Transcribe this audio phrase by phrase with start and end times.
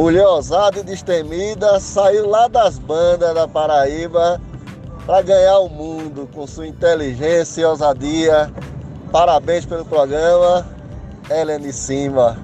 [0.00, 4.40] Mulher ousada e destemida, saiu lá das bandas da Paraíba
[5.04, 8.50] para ganhar o mundo com sua inteligência e ousadia.
[9.12, 10.66] Parabéns pelo programa,
[11.28, 12.38] Helene Simba.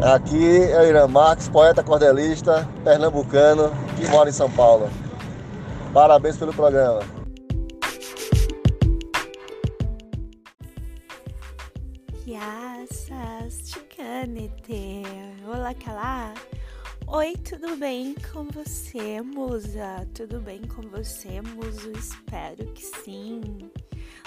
[0.00, 4.88] Aqui é o Irã Marques, poeta cordelista, pernambucano, que mora em São Paulo.
[5.92, 7.15] Parabéns pelo programa.
[14.36, 15.02] Chicanete.
[15.46, 16.34] Olá, calá.
[17.06, 20.06] Oi, tudo bem com você, musa?
[20.14, 21.90] Tudo bem com você, muso?
[21.92, 23.40] Espero que sim.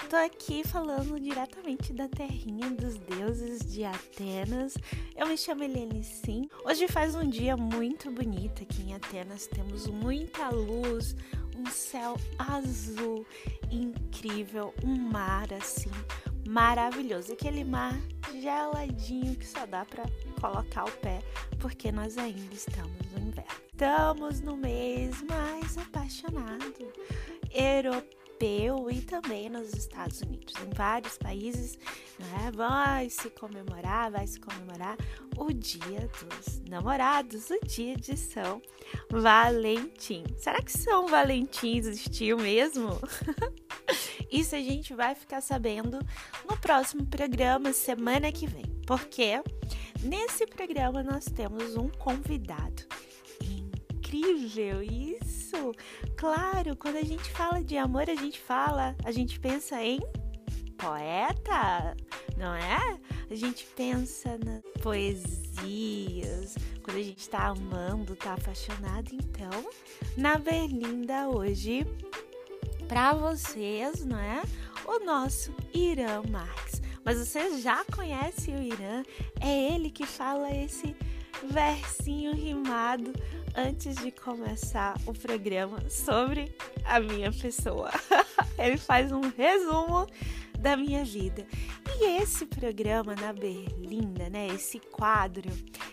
[0.08, 4.74] Tô aqui falando diretamente da terrinha dos deuses de Atenas.
[5.14, 6.48] Eu me chamo Helene Sim.
[6.64, 9.46] Hoje faz um dia muito bonito aqui em Atenas.
[9.46, 11.14] Temos muita luz,
[11.56, 13.24] um céu azul
[13.70, 15.90] incrível, um mar assim
[16.48, 17.32] maravilhoso.
[17.32, 17.94] Aquele mar
[18.40, 20.04] geladinho que só dá para
[20.40, 21.20] colocar o pé,
[21.58, 23.50] porque nós ainda estamos no inverno.
[23.72, 26.92] Estamos no mês mais apaixonado
[27.52, 30.54] europeu europeu e também nos Estados Unidos.
[30.62, 31.78] Em vários países
[32.18, 34.96] né, vai se comemorar, vai se comemorar
[35.36, 38.60] o Dia dos Namorados, o dia de São
[39.10, 40.24] Valentim.
[40.36, 42.98] Será que São Valentim existiu mesmo?
[44.30, 45.98] Isso a gente vai ficar sabendo
[46.48, 48.64] no próximo programa, semana que vem.
[48.86, 49.42] Porque
[50.02, 52.84] nesse programa nós temos um convidado
[54.10, 55.72] incrível isso!
[56.16, 60.00] Claro, quando a gente fala de amor, a gente fala, a gente pensa em
[60.76, 61.96] poeta,
[62.36, 62.98] não é?
[63.30, 69.10] A gente pensa nas poesias, quando a gente tá amando, tá apaixonado.
[69.12, 69.70] Então,
[70.16, 71.86] na Berlinda hoje,
[72.88, 74.42] para vocês, não é?
[74.84, 76.82] O nosso Irã Marx.
[77.04, 79.02] Mas você já conhece o Irã?
[79.40, 80.96] É ele que fala esse
[81.44, 83.12] versinho rimado
[83.56, 86.54] antes de começar o programa sobre
[86.84, 87.90] a minha pessoa.
[88.58, 90.06] Ele faz um resumo
[90.58, 91.46] da minha vida.
[91.98, 95.50] E esse programa na Berlinda, né, esse quadro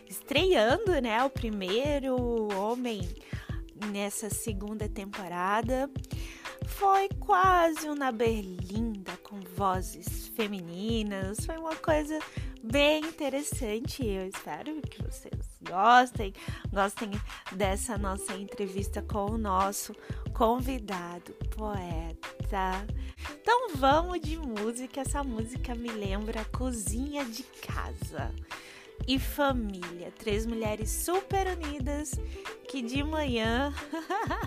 [0.10, 2.16] estreando, né, o primeiro
[2.54, 3.02] homem
[3.92, 5.90] nessa segunda temporada,
[6.66, 11.46] foi quase um na Berlinda com vozes femininas.
[11.46, 12.20] Foi uma coisa
[12.72, 14.06] bem interessante.
[14.06, 16.34] Eu espero que vocês gostem,
[16.72, 17.12] gostem
[17.54, 19.96] dessa nossa entrevista com o nosso
[20.34, 22.86] convidado, poeta.
[23.42, 25.02] Então vamos de música.
[25.02, 28.34] Essa música me lembra cozinha de casa
[29.08, 30.12] e família.
[30.18, 32.12] Três mulheres super unidas
[32.68, 33.74] que de manhã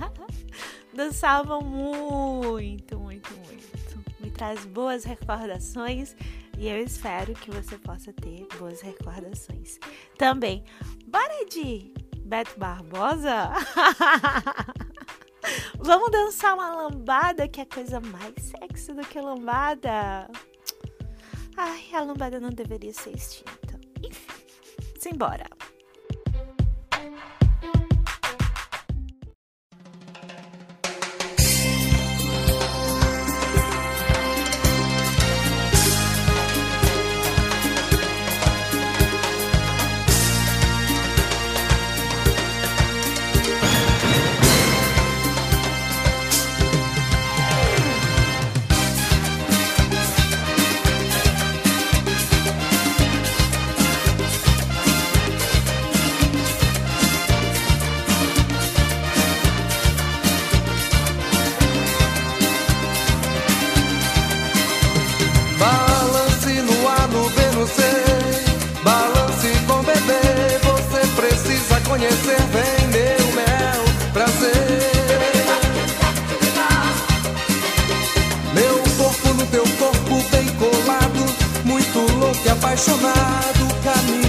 [0.92, 4.20] dançavam muito, muito, muito.
[4.20, 6.14] Me traz boas recordações
[6.60, 9.78] e eu espero que você possa ter boas recordações.
[10.18, 10.62] Também,
[11.06, 13.50] bora de Beto Barbosa?
[15.80, 20.30] Vamos dançar uma lambada, que é coisa mais sexy do que lambada.
[21.56, 23.80] Ai, a lambada não deveria ser extinta.
[24.02, 24.44] Enfim,
[24.98, 25.46] simbora.
[82.70, 84.19] apaixonado caminho.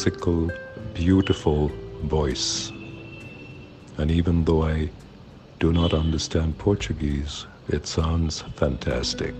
[0.00, 0.50] Musical,
[0.94, 1.70] beautiful
[2.04, 2.72] voice.
[3.98, 4.88] And even though I
[5.58, 9.34] do not understand Portuguese, it sounds fantastic.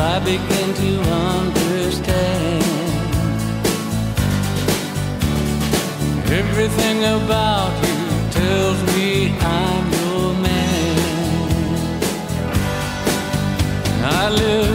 [0.00, 2.64] I begin to understand.
[6.30, 7.98] Everything about you
[8.30, 10.96] tells me I'm your man.
[14.04, 14.67] I live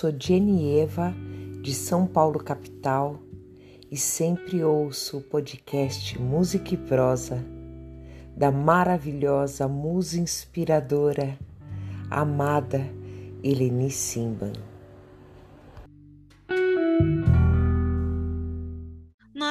[0.00, 1.14] sou Jenny Eva,
[1.60, 3.20] de São Paulo, capital,
[3.90, 7.44] e sempre ouço o podcast Música e Prosa
[8.34, 11.38] da maravilhosa musa inspiradora,
[12.10, 12.80] amada
[13.44, 14.69] Eleni Simban.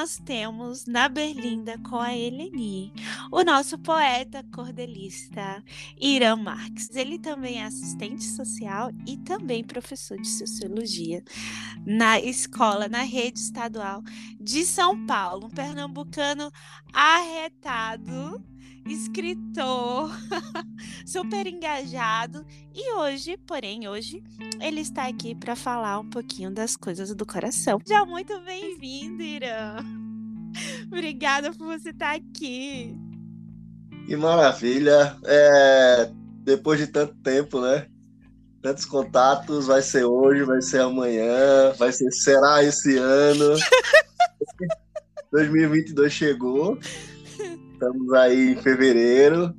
[0.00, 2.90] Nós temos na Berlinda com a Eleni
[3.30, 5.62] o nosso poeta cordelista
[6.00, 6.88] Irã Marques.
[6.96, 11.22] Ele também é assistente social e também professor de sociologia
[11.84, 14.02] na escola, na rede estadual
[14.40, 15.48] de São Paulo.
[15.48, 16.50] Um pernambucano
[16.94, 18.42] arretado,
[18.86, 20.10] escritor,
[21.06, 22.44] super engajado.
[22.74, 24.22] E hoje, porém, hoje,
[24.60, 27.80] ele está aqui para falar um pouquinho das coisas do coração.
[27.86, 29.76] Já muito bem-vindo, Irã.
[30.86, 32.96] Obrigada por você estar aqui.
[34.06, 35.16] Que maravilha.
[35.24, 36.10] É,
[36.42, 37.86] depois de tanto tempo, né?
[38.62, 43.54] Tantos contatos, vai ser hoje, vai ser amanhã, vai ser será esse ano.
[45.32, 46.78] 2022 chegou.
[47.80, 49.54] Estamos aí em fevereiro.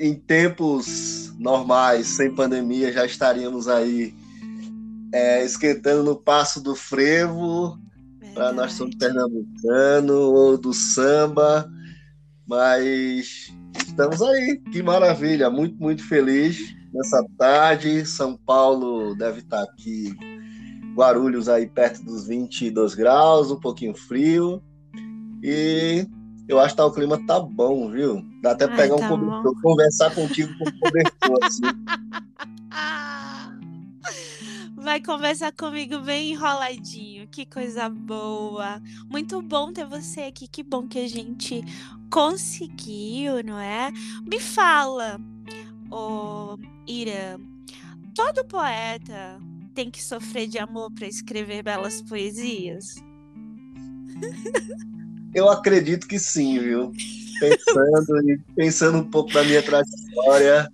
[0.00, 4.12] Em tempos normais, sem pandemia, já estaríamos aí
[5.14, 7.78] é, esquentando no passo do frevo,
[8.34, 11.70] para nós somos pernambucano ou do samba,
[12.44, 13.52] mas
[13.86, 16.58] estamos aí, que maravilha, muito, muito feliz
[16.92, 18.04] nessa tarde.
[18.06, 20.16] São Paulo deve estar aqui,
[20.96, 24.60] Guarulhos aí perto dos 22 graus, um pouquinho frio.
[25.40, 26.04] E
[26.48, 28.24] eu acho que tá, o clima tá bom, viu?
[28.42, 31.62] Dá até Ai, pegar tá um cobertor, conversar contigo com cobertor, assim.
[34.74, 37.28] Vai conversar comigo bem enroladinho.
[37.28, 38.80] Que coisa boa.
[39.10, 40.48] Muito bom ter você aqui.
[40.48, 41.62] Que bom que a gente
[42.10, 43.90] conseguiu, não é?
[44.24, 45.20] Me fala,
[45.90, 47.38] ô Ira,
[48.14, 49.38] todo poeta
[49.74, 52.94] tem que sofrer de amor para escrever belas poesias?
[55.34, 56.92] Eu acredito que sim, viu?
[57.40, 60.68] Pensando, pensando um pouco da minha trajetória,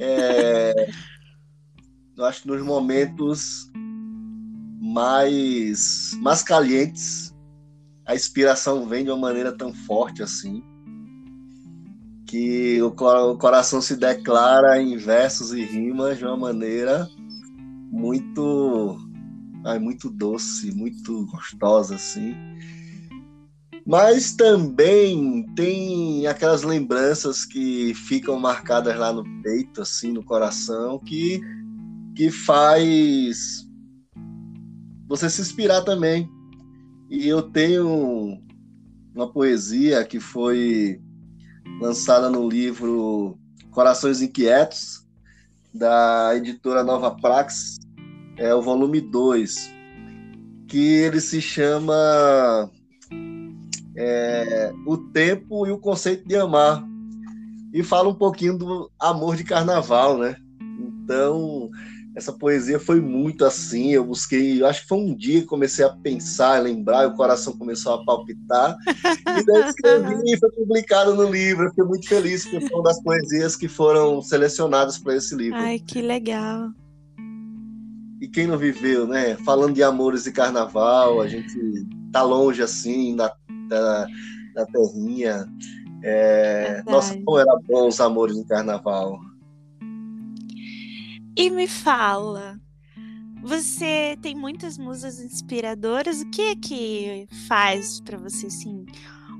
[0.00, 0.90] é,
[2.16, 3.70] eu acho que nos momentos
[4.80, 7.34] mais, mais calientes,
[8.06, 10.62] a inspiração vem de uma maneira tão forte assim,
[12.26, 17.08] que o, o coração se declara em versos e rimas de uma maneira
[17.90, 18.98] muito,
[19.64, 22.34] ai, muito doce, muito gostosa assim.
[23.86, 31.40] Mas também tem aquelas lembranças que ficam marcadas lá no peito, assim, no coração, que,
[32.16, 33.68] que faz
[35.06, 36.28] você se inspirar também.
[37.10, 38.40] E eu tenho
[39.14, 41.00] uma poesia que foi
[41.80, 43.38] lançada no livro
[43.70, 45.04] Corações Inquietos,
[45.72, 47.76] da editora Nova Prax,
[48.36, 49.70] é o volume 2,
[50.68, 52.70] que ele se chama
[53.96, 56.84] é, o tempo e o conceito de amar.
[57.72, 60.36] E fala um pouquinho do amor de carnaval, né?
[60.78, 61.70] Então,
[62.14, 63.90] essa poesia foi muito assim.
[63.90, 67.06] Eu busquei, eu acho que foi um dia que comecei a pensar, a lembrar, e
[67.08, 68.76] o coração começou a palpitar.
[68.86, 71.64] E daí escrevi e foi publicado no livro.
[71.64, 75.58] Eu fiquei muito feliz, porque foi uma das poesias que foram selecionadas para esse livro.
[75.58, 76.70] Ai, que legal.
[78.20, 79.36] E quem não viveu, né?
[79.44, 81.52] Falando de amores de carnaval, a gente
[82.12, 83.34] tá longe assim, da,
[83.68, 84.06] da,
[84.54, 85.46] da terrinha.
[86.02, 86.82] É...
[86.84, 89.18] Nossa, como era bom os amores de carnaval.
[91.36, 92.58] E me fala,
[93.42, 96.22] você tem muitas musas inspiradoras.
[96.22, 98.86] O que é que faz para você assim,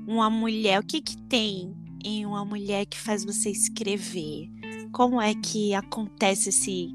[0.07, 0.79] uma mulher?
[0.79, 4.49] O que que tem em uma mulher que faz você escrever?
[4.91, 6.89] Como é que acontece esse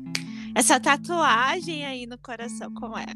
[0.55, 2.73] essa tatuagem aí no coração?
[2.75, 3.07] Como é?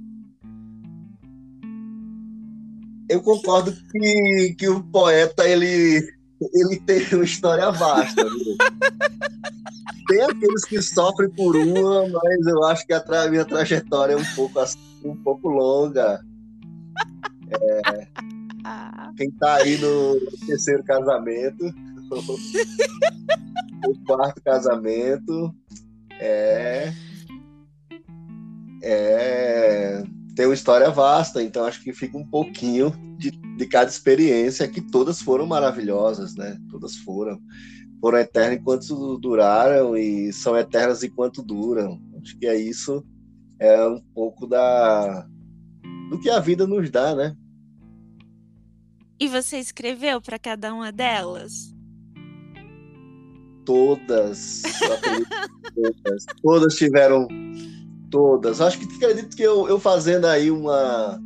[3.09, 6.03] Eu concordo que, que o poeta ele,
[6.55, 8.25] ele tem uma história vasta.
[8.25, 8.57] viu?
[10.09, 14.17] Tem aqueles que sofrem por uma, mas eu acho que a tra- minha trajetória é
[14.17, 16.21] um pouco, assim, um pouco longa.
[18.65, 21.65] Ah, Quem tá aí no terceiro casamento,
[23.87, 25.55] o quarto casamento,
[26.19, 26.93] é,
[28.83, 30.03] é
[30.35, 34.81] tem uma história vasta, então acho que fica um pouquinho de, de cada experiência, que
[34.81, 36.59] todas foram maravilhosas, né?
[36.71, 37.41] Todas foram.
[38.01, 42.01] Foram eternas enquanto duraram e são eternas enquanto duram.
[42.21, 43.05] Acho que é isso,
[43.59, 45.27] é um pouco da
[46.11, 47.35] do que a vida nos dá, né?
[49.19, 51.75] E você escreveu para cada uma delas?
[53.65, 54.63] todas,
[55.75, 57.27] todas, todas tiveram
[58.15, 58.61] todas.
[58.61, 61.21] Acho que acredito que eu, eu fazendo aí uma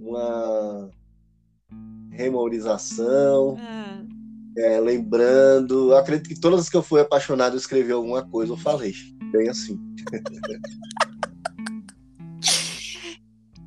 [0.00, 0.90] uma
[2.10, 4.02] memorização, Ah,
[4.58, 8.56] é, lembrando, acredito que todas as que eu fui apaixonado eu escrevi alguma coisa, eu
[8.56, 8.92] falei,
[9.32, 9.78] bem assim.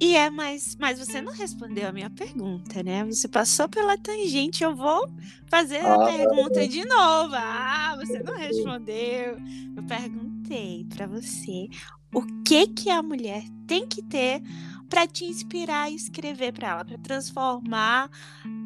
[0.02, 3.04] E é, mas, mas você não respondeu a minha pergunta, né?
[3.04, 5.10] Você passou pela tangente, eu vou
[5.50, 6.06] fazer a Ah.
[6.06, 7.36] pergunta de novo.
[7.36, 9.38] Ah, você não respondeu.
[9.76, 11.68] Eu perguntei pra você
[12.14, 14.42] o que que a mulher tem que ter
[14.90, 18.10] pra te inspirar a escrever pra ela, pra transformar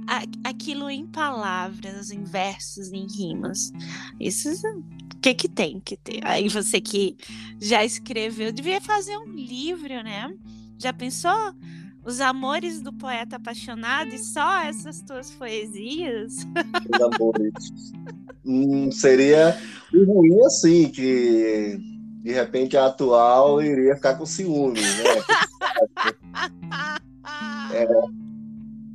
[0.08, 3.72] a- aquilo em palavras, em versos, em rimas.
[4.20, 6.20] Isso o que que tem que ter?
[6.26, 7.18] Aí você que
[7.60, 10.34] já escreveu, devia fazer um livro, né?
[10.80, 11.54] Já pensou?
[12.06, 16.36] Os amores do poeta apaixonado e só essas tuas poesias?
[16.94, 17.54] Os amores.
[18.46, 19.58] Hum, seria
[19.94, 21.78] ruim assim, que
[22.24, 24.88] de repente a atual iria ficar com ciúme, né?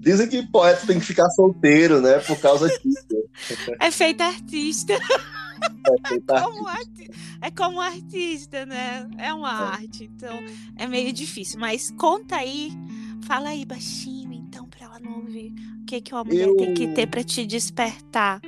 [0.01, 2.19] Dizem que poeta tem que ficar solteiro, né?
[2.21, 3.29] Por causa disso.
[3.81, 4.95] É feito artista.
[4.95, 7.11] É, feito Como arti-
[7.43, 9.09] É como artista, né?
[9.19, 10.05] É uma arte.
[10.05, 10.33] Então
[10.77, 11.59] é meio difícil.
[11.61, 12.73] Mas conta aí,
[13.27, 15.53] fala aí baixinho, então, pra ela não ouvir.
[15.83, 18.41] O que, que uma mulher tem que Eu- ter pra te despertar.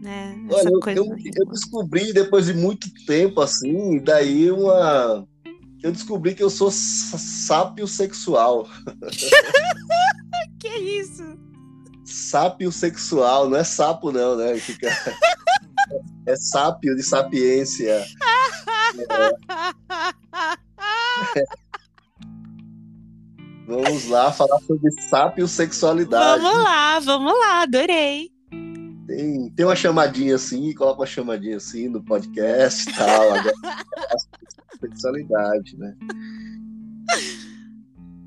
[0.00, 0.38] Né?
[0.50, 5.26] Olha, Essa eu, coisa eu, eu descobri depois de muito tempo, assim, daí uma.
[5.82, 8.68] Eu descobri que eu sou sápio sexual.
[10.60, 11.38] Que isso?
[12.04, 14.56] Sápio sexual, não é sapo, não, né?
[14.56, 14.88] Fica...
[16.26, 18.04] É sápio de sapiência.
[23.66, 26.42] Vamos lá falar sobre sápio sexualidade.
[26.42, 28.30] vamos lá, vamos lá, adorei.
[29.08, 33.32] Tem, tem uma chamadinha assim, coloca uma chamadinha assim no podcast e tal.
[33.32, 33.54] Agora,
[34.78, 35.96] sexualidade, né?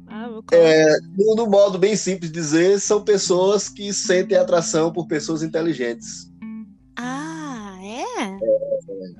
[0.08, 0.28] Ah.
[0.52, 5.44] É, no, no modo bem simples de dizer, são pessoas que sentem atração por pessoas
[5.44, 6.32] inteligentes.
[6.98, 8.04] Ah, é?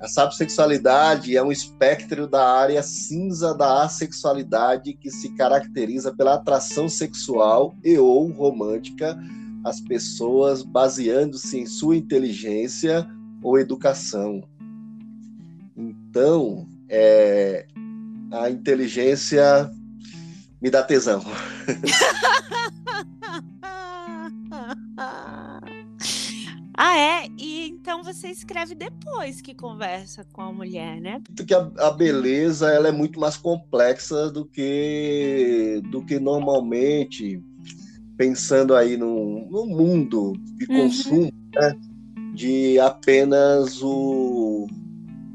[0.00, 6.88] A sapiosexualidade é um espectro da área cinza da assexualidade que se caracteriza pela atração
[6.88, 9.16] sexual e ou romântica
[9.64, 13.06] às pessoas baseando-se em sua inteligência
[13.42, 14.42] ou educação.
[15.76, 17.66] Então, é,
[18.30, 19.70] a inteligência
[20.60, 21.22] me dá tesão.
[26.74, 27.28] Ah, é?
[27.38, 31.20] E então você escreve depois que conversa com a mulher, né?
[31.22, 37.42] Acredito que a, a beleza ela é muito mais complexa do que do que normalmente
[38.22, 40.82] pensando aí no, no mundo de Uhum.
[40.82, 41.74] consumo né,
[42.32, 44.68] de apenas o,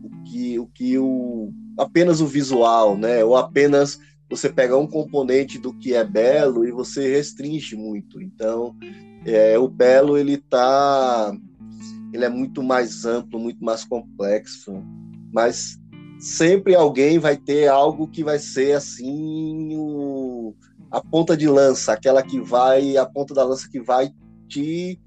[0.02, 3.26] o que o que o apenas o visual né?
[3.26, 8.22] Ou apenas você pega um componente do que é belo e você restringe muito.
[8.22, 8.74] Então
[9.26, 11.36] é, o belo ele tá
[12.14, 14.82] ele é muito mais amplo muito mais complexo.
[15.34, 15.78] Mas
[16.22, 20.37] sempre alguém vai ter algo que vai ser assim o,
[20.92, 24.12] a ponta de lança, aquela que vai, a ponta da lança que vai
[24.48, 25.00] te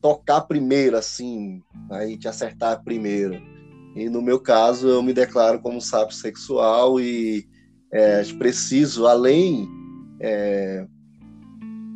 [0.00, 3.40] tocar primeiro, assim, vai te acertar primeiro.
[3.96, 7.46] E no meu caso, eu me declaro como sábio sexual e
[7.92, 9.68] é, preciso, além.
[10.20, 10.86] é,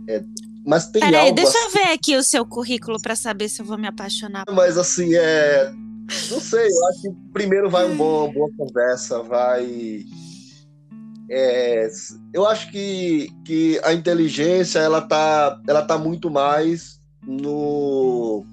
[0.08, 0.24] é,
[0.66, 3.60] mas tem Peraí, algo deixa eu assim, ver aqui o seu currículo pra saber se
[3.60, 4.44] eu vou me apaixonar.
[4.52, 5.70] mas assim, é.
[6.30, 10.04] Não sei, eu acho que primeiro vai um bom, uma boa conversa, vai.
[11.30, 11.88] É,
[12.32, 18.44] eu acho que, que a inteligência ela tá, ela tá muito mais no.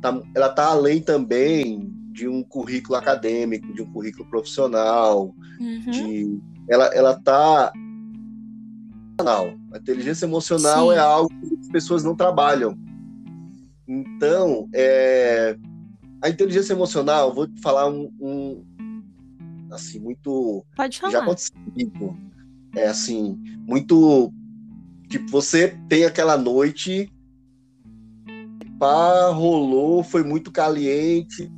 [0.00, 5.90] tá- ela tá além também de um currículo acadêmico, de um currículo profissional, Uhum.
[5.90, 7.72] de, ela, ela tá.
[9.18, 9.54] emocional.
[9.72, 10.94] A inteligência emocional Sim.
[10.94, 12.76] é algo que as pessoas não trabalham.
[13.86, 15.56] Então, é,
[16.22, 18.64] a inteligência emocional, vou te falar um, um,
[19.74, 21.22] assim muito Pode já falar.
[21.24, 22.16] aconteceu comigo.
[22.74, 24.32] É assim, muito
[25.08, 27.10] tipo você tem aquela noite
[28.78, 31.50] pá, rolou, foi muito caliente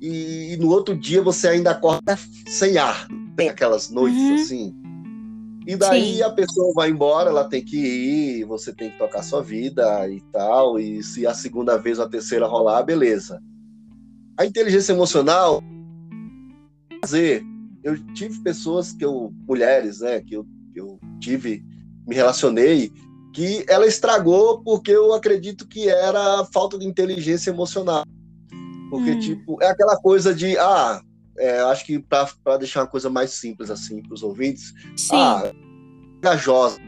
[0.00, 3.06] e, no outro dia você ainda acorda sem ar.
[3.36, 4.34] Tem aquelas noites Uhum.
[4.34, 4.74] assim.
[5.66, 6.22] E daí Sim.
[6.22, 10.20] a pessoa vai embora, ela tem que ir, você tem que tocar sua vida e
[10.32, 13.40] tal, e se a segunda vez ou a terceira rolar, beleza.
[14.38, 15.62] A inteligência emocional
[17.02, 17.42] fazer
[17.82, 21.64] eu tive pessoas que eu, mulheres, né, que eu, que eu tive,
[22.06, 22.92] me relacionei,
[23.32, 28.04] que ela estragou porque eu acredito que era falta de inteligência emocional.
[28.90, 29.18] Porque, Hum.
[29.18, 31.00] tipo, é aquela coisa de, ah,
[31.38, 35.14] é, acho que para deixar uma coisa mais simples, assim, para os ouvintes, Sim.
[35.16, 35.52] ah,
[36.20, 36.78] gajosa,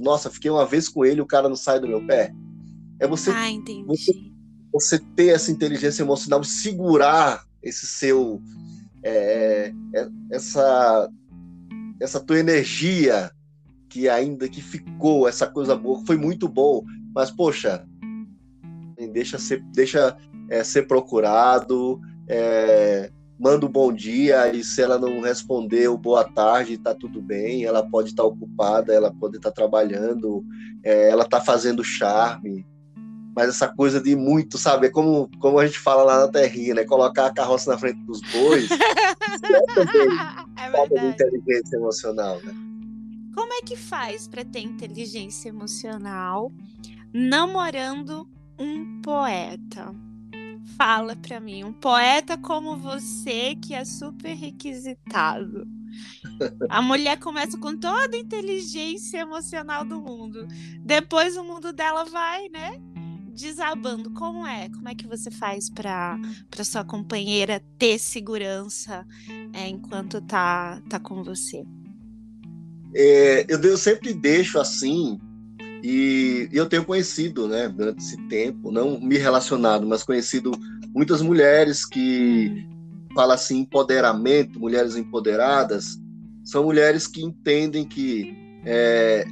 [0.00, 2.32] nossa, fiquei uma vez com ele, o cara não sai do meu pé.
[3.00, 3.84] É você ah, entendi.
[3.84, 4.30] você-
[4.72, 8.40] você ter essa inteligência emocional, segurar esse seu
[9.02, 11.10] é, é, essa
[12.00, 13.30] essa tua energia
[13.88, 16.84] que ainda que ficou essa coisa boa foi muito bom
[17.14, 17.84] mas poxa
[19.12, 20.16] deixa ser deixa
[20.48, 26.78] é, ser procurado é, manda um bom dia e se ela não responder boa tarde
[26.78, 30.44] tá tudo bem ela pode estar ocupada ela pode estar trabalhando
[30.84, 32.66] é, ela tá fazendo charme
[33.38, 34.88] mas essa coisa de muito, sabe?
[34.88, 36.84] É como, como a gente fala lá na terrinha, né?
[36.84, 40.08] Colocar a carroça na frente dos bois, é também
[40.56, 42.52] é falta de inteligência emocional, né?
[43.32, 46.50] Como é que faz pra ter inteligência emocional
[47.14, 49.94] namorando um poeta?
[50.76, 55.78] Fala pra mim, um poeta como você que é super requisitado.
[56.68, 60.46] A mulher começa com toda a inteligência emocional do mundo.
[60.80, 62.80] Depois o mundo dela vai, né?
[63.38, 64.10] Desabando.
[64.10, 64.68] Como é?
[64.68, 66.18] Como é que você faz para
[66.64, 69.06] sua companheira ter segurança
[69.52, 71.64] é, enquanto tá tá com você?
[72.92, 75.20] É, eu, eu sempre deixo assim
[75.84, 80.50] e eu tenho conhecido, né, durante esse tempo, não me relacionado, mas conhecido
[80.92, 82.66] muitas mulheres que
[83.14, 85.96] fala assim empoderamento, mulheres empoderadas,
[86.44, 89.24] são mulheres que entendem que é,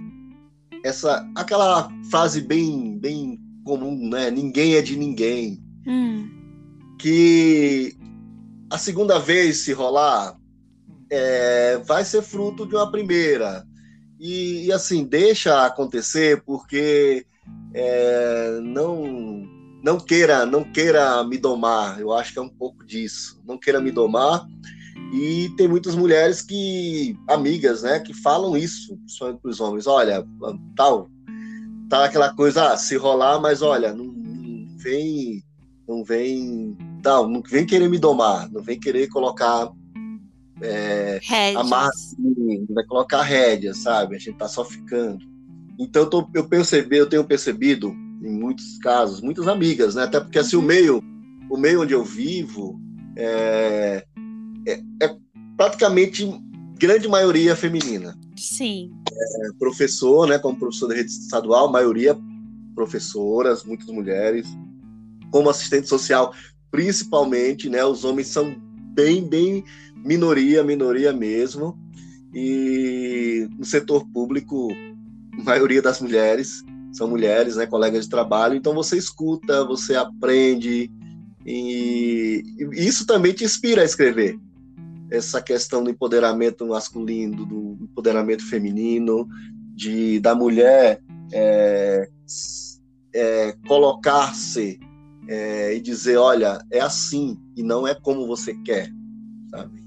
[0.84, 4.30] essa aquela frase bem bem comum, né?
[4.30, 5.60] Ninguém é de ninguém.
[5.84, 6.30] Hum.
[6.98, 7.94] Que
[8.70, 10.38] a segunda vez se rolar
[11.10, 13.66] é, vai ser fruto de uma primeira.
[14.18, 17.26] E, e assim, deixa acontecer porque
[17.74, 19.44] é, não
[19.84, 22.00] não queira não queira me domar.
[22.00, 23.42] Eu acho que é um pouco disso.
[23.44, 24.46] Não queira me domar.
[25.12, 29.86] E tem muitas mulheres que amigas, né, que falam isso, principalmente para os homens.
[29.86, 30.26] Olha,
[30.76, 31.08] tal,
[31.88, 35.42] tá aquela coisa, ah, se rolar, mas olha, não, não vem,
[35.88, 39.70] não vem, não, não vem querer me domar, não vem querer colocar
[40.60, 41.20] é,
[41.56, 44.16] amarra, não vai colocar rédeas, sabe?
[44.16, 45.24] A gente tá só ficando.
[45.78, 47.88] Então eu, tô, eu percebi, eu tenho percebido
[48.22, 50.04] em muitos casos, muitas amigas, né?
[50.04, 51.02] Até porque assim o meio,
[51.50, 52.80] o meio onde eu vivo
[53.16, 54.06] é,
[54.66, 55.16] é, é
[55.56, 56.24] praticamente
[56.78, 58.16] grande maioria feminina.
[58.36, 58.92] Sim.
[59.10, 60.38] É, professor, né?
[60.38, 62.16] Como professor da rede estadual, maioria
[62.74, 64.46] professoras, muitas mulheres.
[65.30, 66.32] Como assistente social,
[66.70, 67.84] principalmente, né?
[67.84, 68.54] Os homens são
[68.94, 69.64] bem, bem
[69.96, 71.78] minoria, minoria mesmo.
[72.34, 74.68] E no setor público,
[75.32, 76.62] maioria das mulheres
[76.92, 78.54] são mulheres, né, colegas de trabalho.
[78.54, 80.90] Então você escuta, você aprende
[81.44, 84.38] e, e isso também te inspira a escrever.
[85.10, 89.28] Essa questão do empoderamento masculino, do empoderamento feminino,
[89.74, 92.08] de da mulher é,
[93.14, 94.80] é, colocar-se
[95.28, 98.90] é, e dizer, olha, é assim e não é como você quer,
[99.50, 99.84] sabe?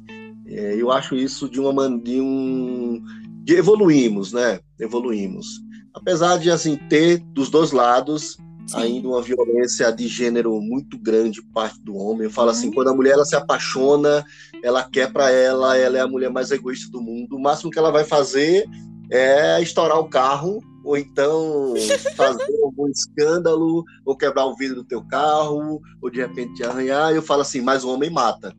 [0.47, 3.03] É, eu acho isso de uma de um
[3.43, 4.60] de evoluímos, né?
[4.79, 5.47] Evoluímos.
[5.93, 8.38] Apesar de assim ter dos dois lados
[8.71, 8.77] Sim.
[8.77, 12.23] ainda uma violência de gênero muito grande parte do homem.
[12.23, 12.73] Eu falo assim, uhum.
[12.73, 14.23] quando a mulher ela se apaixona,
[14.63, 17.36] ela quer para ela, ela é a mulher mais egoísta do mundo.
[17.36, 18.65] O máximo que ela vai fazer
[19.12, 21.73] é estourar o carro ou então
[22.15, 27.13] fazer algum escândalo, ou quebrar o vidro do teu carro, ou de repente te arranhar.
[27.13, 28.55] Eu falo assim, mas o homem mata.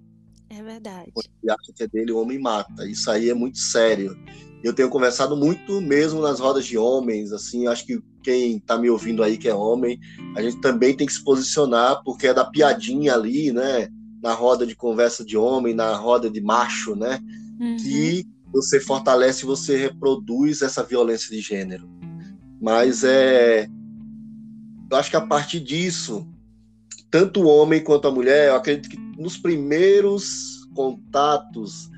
[0.48, 1.10] É verdade.
[1.12, 2.86] Quando ele acha que é dele, o homem mata.
[2.86, 4.16] Isso aí é muito sério.
[4.62, 8.90] Eu tenho conversado muito mesmo nas rodas de homens, assim, acho que quem está me
[8.90, 9.98] ouvindo aí que é homem,
[10.36, 13.88] a gente também tem que se posicionar, porque é da piadinha ali, né?
[14.22, 17.20] Na roda de conversa de homem, na roda de macho, né?
[17.58, 17.76] Uhum.
[17.76, 21.88] Que você fortalece, você reproduz essa violência de gênero.
[22.60, 23.68] Mas é.
[24.90, 26.26] Eu acho que a partir disso,
[27.10, 31.88] tanto o homem quanto a mulher, eu acredito que nos primeiros contatos,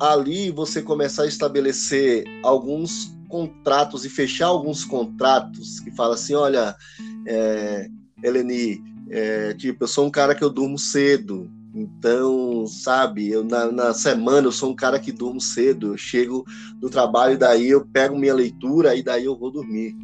[0.00, 6.76] ali você começar a estabelecer alguns contratos e fechar alguns contratos que fala assim, olha,
[7.26, 7.88] é,
[8.22, 13.70] Eleni, é, tipo, eu sou um cara que eu durmo cedo, então, sabe, eu na,
[13.70, 16.44] na, semana eu sou um cara que durmo cedo, eu chego
[16.80, 19.94] do trabalho e daí eu pego minha leitura e daí eu vou dormir.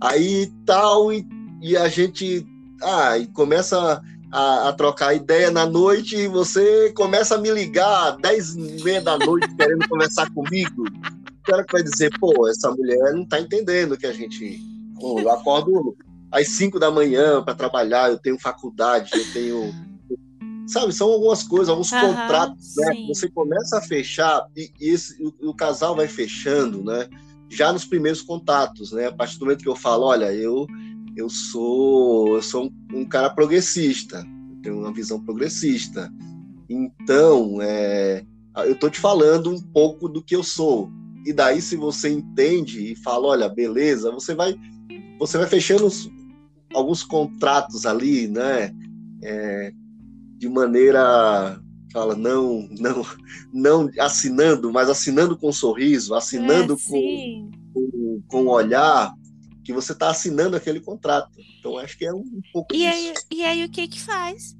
[0.00, 1.26] Aí tal, e,
[1.60, 2.46] e a gente
[2.80, 8.12] ah, e começa a, a, trocar ideia na noite e você começa a me ligar
[8.12, 10.84] às 10 e meia da noite querendo conversar comigo.
[11.48, 14.60] Cara que vai dizer, pô, essa mulher não tá entendendo que a gente.
[15.00, 15.96] Pô, eu acordo
[16.30, 19.88] às 5 da manhã para trabalhar, eu tenho faculdade, eu tenho.
[20.68, 23.06] Sabe, são algumas coisas, alguns uhum, contratos, né?
[23.08, 27.08] Você começa a fechar e, e esse, o, o casal vai fechando, né?
[27.48, 29.06] Já nos primeiros contatos, né?
[29.06, 30.66] A partir do momento que eu falo, olha, eu
[31.18, 36.12] eu sou, eu sou um, um cara progressista, eu tenho uma visão progressista.
[36.68, 38.24] Então, é,
[38.58, 40.90] eu estou te falando um pouco do que eu sou.
[41.28, 44.58] E daí, se você entende e fala, olha, beleza, você vai,
[45.18, 46.10] você vai fechando os,
[46.72, 48.74] alguns contratos ali, né?
[49.22, 49.70] É,
[50.38, 51.60] de maneira
[51.92, 53.04] fala não não
[53.52, 59.12] não assinando mas assinando com um sorriso assinando é, com, com, com um olhar
[59.64, 61.30] que você está assinando aquele contrato.
[61.58, 62.88] Então acho que é um, pouco e disso.
[63.30, 64.56] Aí, e aí o que que faz?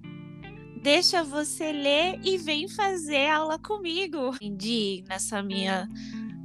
[0.83, 4.35] Deixa você ler e vem fazer aula comigo.
[4.35, 5.89] Entendi nessa minha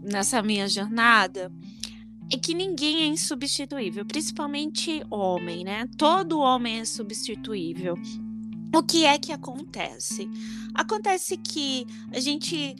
[0.03, 1.51] nessa minha jornada
[2.31, 5.87] é que ninguém é insubstituível, principalmente homem, né?
[5.97, 7.95] Todo homem é substituível.
[8.73, 10.27] O que é que acontece?
[10.73, 12.75] Acontece que a gente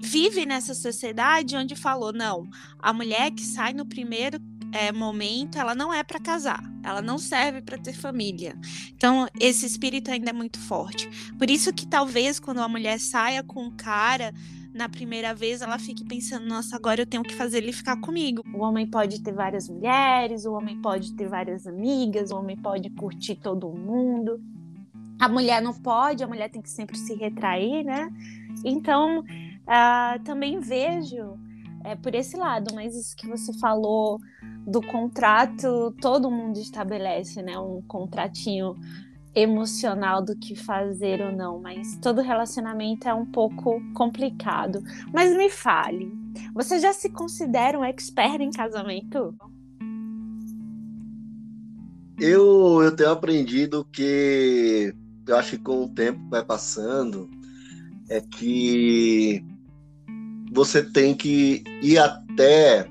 [0.00, 2.48] vive nessa sociedade onde falou: não,
[2.78, 4.38] a mulher que sai no primeiro
[4.70, 8.56] é, momento, ela não é para casar, ela não serve para ter família.
[8.92, 11.08] Então, esse espírito ainda é muito forte.
[11.38, 14.32] Por isso que talvez quando a mulher saia com um cara
[14.74, 18.42] na primeira vez, ela fique pensando: nossa, agora eu tenho que fazer ele ficar comigo.
[18.52, 22.90] O homem pode ter várias mulheres, o homem pode ter várias amigas, o homem pode
[22.90, 24.42] curtir todo mundo.
[25.20, 28.10] A mulher não pode, a mulher tem que sempre se retrair, né?
[28.64, 31.38] Então, uh, também vejo
[31.84, 34.18] é, por esse lado, mas isso que você falou
[34.66, 37.56] do contrato, todo mundo estabelece, né?
[37.58, 38.74] Um contratinho
[39.34, 44.82] emocional do que fazer ou não, mas todo relacionamento é um pouco complicado.
[45.12, 46.12] Mas me fale,
[46.54, 49.34] você já se considera um expert em casamento?
[52.18, 54.94] Eu, eu tenho aprendido que
[55.26, 57.28] eu acho que com o tempo vai passando,
[58.08, 59.44] é que
[60.52, 62.88] você tem que ir até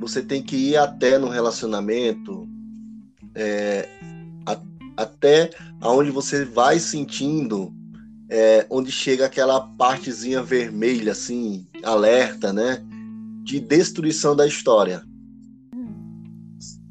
[0.00, 2.48] você tem que ir até no relacionamento
[3.34, 3.88] é,
[4.98, 7.72] até aonde você vai sentindo
[8.30, 12.84] é, onde chega aquela partezinha vermelha assim alerta né
[13.44, 15.02] de destruição da história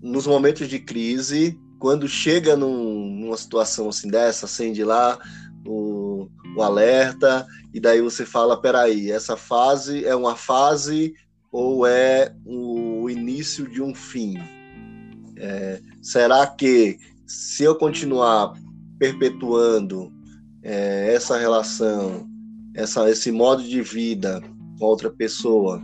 [0.02, 5.20] nos momentos de crise quando chega num, numa situação assim dessa acende lá
[5.66, 11.14] o, o alerta e daí você fala peraí essa fase é uma fase
[11.52, 14.38] ou é o início de um fim?
[15.38, 18.54] É, será que se eu continuar
[18.98, 20.12] perpetuando
[20.64, 22.28] é, essa relação,
[22.74, 24.42] essa, esse modo de vida
[24.80, 25.84] com outra pessoa,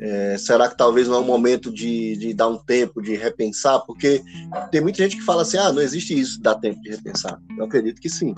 [0.00, 3.80] é, será que talvez não é um momento de, de, dar um tempo, de repensar?
[3.80, 4.22] Porque
[4.70, 7.38] tem muita gente que fala assim: ah, não existe isso, dá tempo de repensar.
[7.58, 8.34] Eu acredito que sim.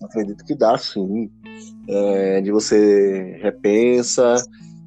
[0.00, 1.28] Eu acredito que dá sim.
[1.88, 4.36] É, de você repensa,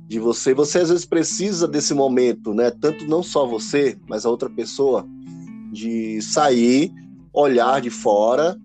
[0.07, 0.53] de você.
[0.53, 2.71] Você às vezes precisa desse momento, né?
[2.71, 5.05] Tanto não só você, mas a outra pessoa,
[5.71, 6.91] de sair,
[7.33, 8.57] olhar de fora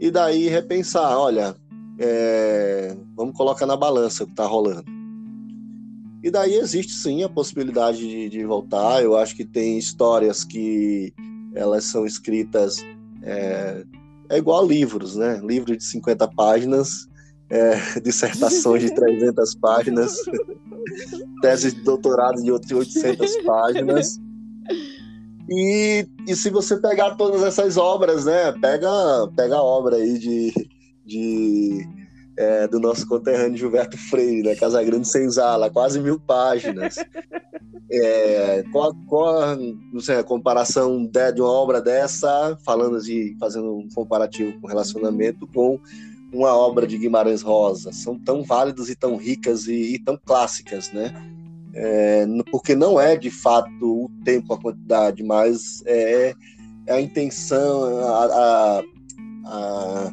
[0.00, 1.54] e daí repensar, olha,
[1.98, 2.96] é...
[3.14, 4.84] vamos colocar na balança o que está rolando.
[6.22, 9.02] E daí existe sim a possibilidade de, de, voltar.
[9.02, 11.12] Eu acho que tem histórias que
[11.54, 12.82] elas são escritas
[13.22, 13.84] é,
[14.30, 15.38] é igual livros, né?
[15.44, 17.06] Livro de 50 páginas
[17.50, 20.16] é, dissertações de 300 páginas,
[21.40, 24.18] tese de doutorado de 800 páginas.
[25.48, 28.52] E, e se você pegar todas essas obras, né?
[28.52, 28.88] Pega,
[29.36, 30.52] pega a obra aí de,
[31.04, 31.86] de
[32.36, 34.54] é, do nosso conterrâneo Gilberto Freire, né?
[34.54, 36.96] Casa Grande Senzala, quase mil páginas.
[37.90, 39.56] É, qual, qual
[39.92, 44.66] não sei, a comparação de, de, uma obra dessa, falando de fazendo um comparativo com
[44.66, 45.78] relacionamento, com
[46.32, 47.92] uma obra de Guimarães Rosa.
[47.92, 51.12] São tão válidas e tão ricas e, e tão clássicas, né?
[51.76, 56.32] É, porque não é de fato o tempo, a quantidade, mas é,
[56.86, 58.82] é a intenção, a, a,
[59.46, 60.12] a,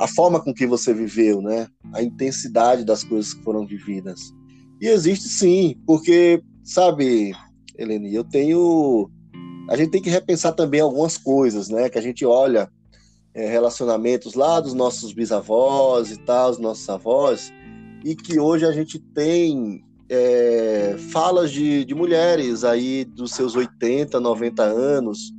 [0.00, 1.68] a, forma com que você viveu, né?
[1.94, 4.32] A intensidade das coisas que foram vividas.
[4.80, 7.32] E existe sim, porque, sabe,
[7.76, 9.10] Helene, eu tenho.
[9.70, 11.88] A gente tem que repensar também algumas coisas, né?
[11.88, 12.70] Que a gente olha
[13.32, 17.52] é, relacionamentos lá dos nossos bisavós e tal, os nossos avós,
[18.04, 24.18] e que hoje a gente tem é, falas de, de mulheres aí dos seus 80,
[24.18, 25.32] 90 anos,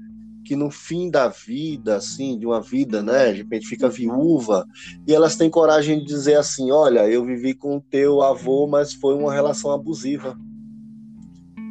[0.46, 4.66] que no fim da vida, assim, de uma vida, né, de repente fica viúva,
[5.08, 8.94] e elas têm coragem de dizer assim: olha, eu vivi com o teu avô, mas
[8.94, 10.38] foi uma relação abusiva.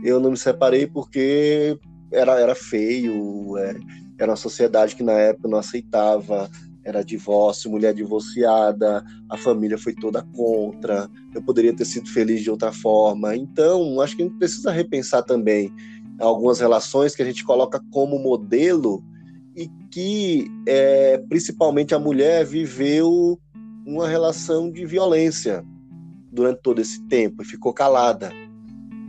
[0.05, 1.77] Eu não me separei porque
[2.13, 3.75] era, era feio, é,
[4.19, 6.49] era uma sociedade que na época não aceitava,
[6.89, 12.51] era divórcio, mulher divorciada, a família foi toda contra, eu poderia ter sido feliz de
[12.51, 13.37] outra forma.
[13.37, 15.73] Então, acho que a gente precisa repensar também
[16.19, 19.05] algumas relações que a gente coloca como modelo
[19.55, 23.39] e que, é, principalmente, a mulher viveu
[23.87, 25.65] uma relação de violência
[26.33, 28.33] durante todo esse tempo e ficou calada.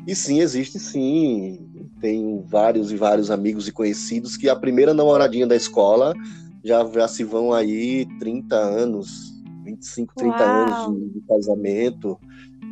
[0.07, 5.45] E sim, existe sim tenho vários e vários amigos e conhecidos que a primeira namoradinha
[5.45, 6.13] da escola
[6.63, 10.49] já, já se vão aí 30 anos, 25, 30 Uau.
[10.49, 12.19] anos de, de casamento.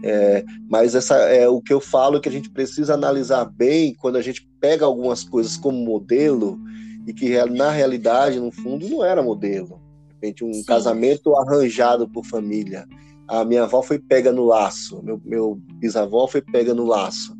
[0.03, 4.17] É, mas essa é o que eu falo que a gente precisa analisar bem quando
[4.17, 6.59] a gente pega algumas coisas como modelo
[7.07, 9.81] e que na realidade, no fundo, não era modelo.
[10.07, 10.63] De repente, um Sim.
[10.63, 12.85] casamento arranjado por família.
[13.27, 17.35] A minha avó foi pega no laço, meu, meu bisavó foi pega no laço.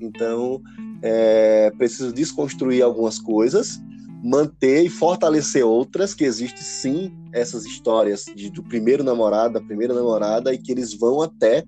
[0.00, 0.60] Então,
[1.02, 3.80] é, preciso desconstruir algumas coisas,
[4.22, 9.94] manter e fortalecer outras, que existe sim essas histórias de, do primeiro namorado, da primeira
[9.94, 11.64] namorada, e que eles vão até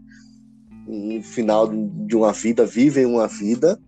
[0.87, 1.68] um final
[2.06, 3.78] de uma vida, vivem uma vida,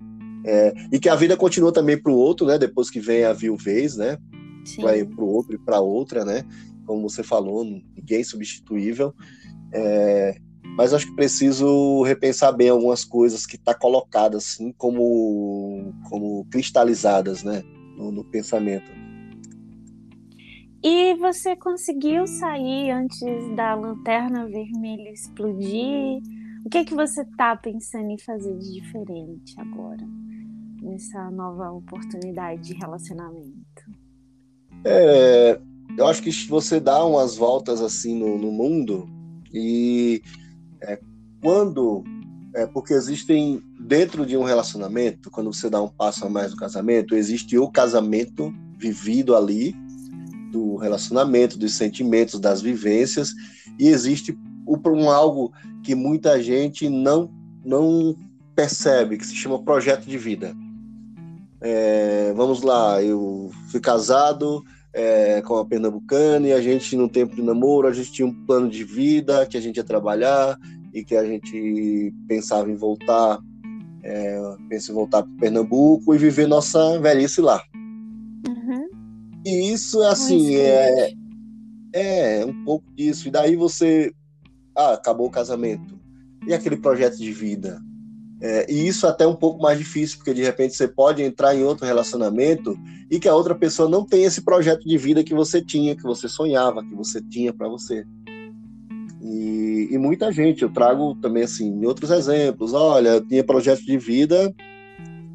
[0.44, 2.58] é, e que a vida continua também para o outro, né?
[2.58, 4.18] Depois que vem a viuvez, né?
[4.76, 6.44] Para o outro e para outra, né?
[6.86, 9.14] Como você falou, ninguém substituível.
[9.72, 10.36] É,
[10.76, 17.42] mas acho que preciso repensar bem algumas coisas que tá colocadas assim como como cristalizadas,
[17.42, 17.62] né,
[18.00, 18.90] no, no pensamento.
[20.82, 26.22] E você conseguiu sair antes da lanterna vermelha explodir?
[26.64, 30.06] O que é que você tá pensando em fazer de diferente agora
[30.80, 33.60] nessa nova oportunidade de relacionamento?
[34.84, 35.60] É,
[35.98, 39.06] eu acho que você dá umas voltas assim no, no mundo
[39.52, 40.22] e
[40.82, 40.98] é,
[41.42, 42.02] quando.
[42.54, 46.56] É, porque existem, dentro de um relacionamento, quando você dá um passo a mais no
[46.56, 49.74] casamento, existe o casamento vivido ali,
[50.52, 53.34] do relacionamento, dos sentimentos, das vivências,
[53.80, 57.32] e existe um algo que muita gente não,
[57.64, 58.14] não
[58.54, 60.54] percebe, que se chama projeto de vida.
[61.60, 64.62] É, vamos lá, eu fui casado,
[64.94, 68.46] é, com a Pernambucana e a gente, no tempo de namoro, a gente tinha um
[68.46, 70.56] plano de vida que a gente ia trabalhar
[70.94, 73.40] e que a gente pensava em voltar,
[74.02, 77.62] é, pensa em voltar para Pernambuco e viver nossa velhice lá.
[78.48, 78.88] Uhum.
[79.44, 81.12] E isso, assim, é,
[81.92, 83.28] é um pouco disso.
[83.28, 84.12] E daí você,
[84.76, 85.98] ah, acabou o casamento.
[86.46, 87.80] E aquele projeto de vida?
[88.42, 91.54] É, e isso até é um pouco mais difícil, porque de repente você pode entrar
[91.54, 92.74] em outro relacionamento
[93.10, 96.02] e que a outra pessoa não tem esse projeto de vida que você tinha, que
[96.02, 98.04] você sonhava, que você tinha para você.
[99.22, 102.72] E, e, muita gente, eu trago também assim, outros exemplos.
[102.72, 104.54] Olha, eu tinha projeto de vida,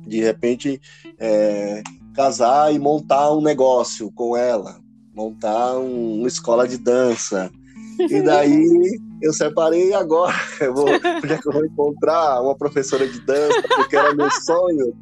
[0.07, 0.81] de repente
[1.19, 1.83] é,
[2.15, 4.79] casar e montar um negócio com ela,
[5.13, 7.51] montar um, uma escola de dança.
[7.99, 10.35] E daí eu separei agora.
[10.59, 13.61] Eu vou, onde é que eu vou encontrar uma professora de dança?
[13.75, 14.93] Porque era meu sonho.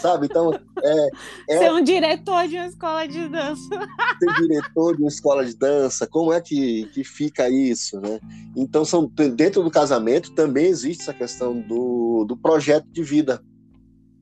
[0.00, 0.26] Sabe?
[0.26, 1.08] Então, é,
[1.48, 1.58] é.
[1.58, 3.88] Ser um diretor de uma escola de dança.
[4.18, 8.18] Ser diretor de uma escola de dança, como é que, que fica isso, né?
[8.56, 13.42] Então, são, dentro do casamento também existe essa questão do, do projeto de vida,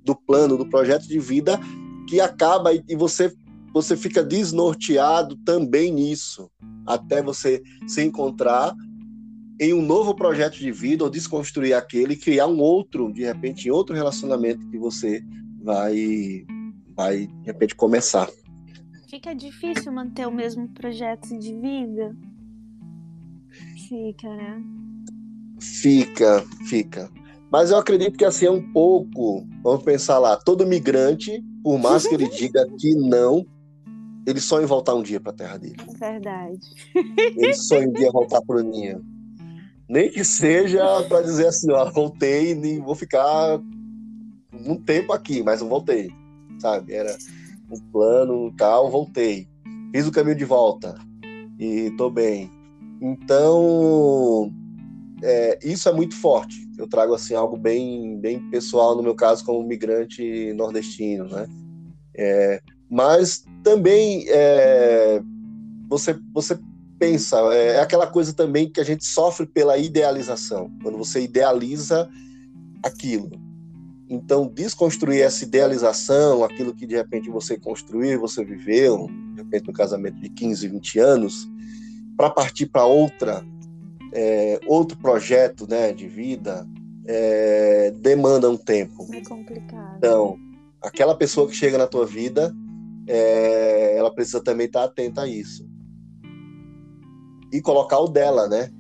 [0.05, 1.59] do plano, do projeto de vida
[2.09, 3.35] que acaba e você
[3.75, 6.49] você fica desnorteado também nisso,
[6.87, 8.73] até você se encontrar
[9.61, 13.67] em um novo projeto de vida ou desconstruir aquele e criar um outro, de repente,
[13.67, 15.25] em outro relacionamento que você
[15.65, 16.45] vai,
[16.95, 18.29] vai de repente, começar.
[19.09, 22.15] Fica difícil manter o mesmo projeto de vida?
[23.89, 24.63] Fica, né?
[25.61, 27.11] Fica, fica.
[27.51, 32.07] Mas eu acredito que assim é um pouco, vamos pensar lá, todo migrante, por mais
[32.07, 33.47] que ele diga que não,
[34.27, 35.77] ele sonha em voltar um dia para a terra dele.
[35.99, 36.59] Verdade.
[36.95, 39.05] Ele sonha um dia voltar para o ninho.
[39.89, 43.61] Nem que seja para dizer assim, ó, voltei e vou ficar
[44.67, 46.11] um tempo aqui, mas eu voltei,
[46.59, 46.93] sabe?
[46.93, 47.17] Era
[47.71, 49.49] um plano tal, voltei.
[49.93, 50.97] Fiz o caminho de volta
[51.59, 52.51] e tô bem.
[53.01, 54.53] Então,
[55.23, 56.57] é, isso é muito forte.
[56.79, 61.47] Eu trago assim algo bem, bem pessoal no meu caso como migrante nordestino, né?
[62.17, 65.21] É, mas também é,
[65.89, 66.59] você você
[66.99, 72.09] pensa é, é aquela coisa também que a gente sofre pela idealização quando você idealiza
[72.85, 73.44] aquilo
[74.09, 79.73] então, desconstruir essa idealização, aquilo que de repente você construiu, você viveu, de repente um
[79.73, 81.49] casamento de 15, 20 anos,
[82.17, 83.45] para partir para outra,
[84.13, 86.67] é, outro projeto né, de vida,
[87.07, 89.09] é, demanda um tempo.
[89.13, 89.97] É complicado.
[89.97, 90.37] Então,
[90.83, 92.55] aquela pessoa que chega na tua vida,
[93.07, 95.67] é, ela precisa também estar tá atenta a isso.
[97.53, 98.71] E colocar o dela, né?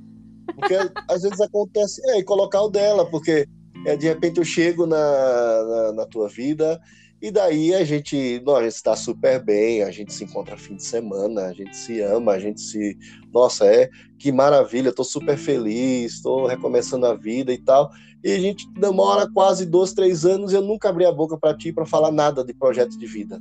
[0.55, 0.75] Porque
[1.09, 3.49] às vezes acontece, é, e colocar o dela, porque
[3.85, 6.80] é, de repente eu chego na, na, na, tua vida
[7.20, 11.47] e daí a gente, gente está super bem, a gente se encontra fim de semana,
[11.47, 12.99] a gente se ama, a gente se,
[13.32, 17.91] nossa, é que maravilha, estou super feliz, estou recomeçando a vida e tal.
[18.22, 21.57] E a gente demora quase dois, três anos e eu nunca abri a boca para
[21.57, 23.41] ti para falar nada de projeto de vida.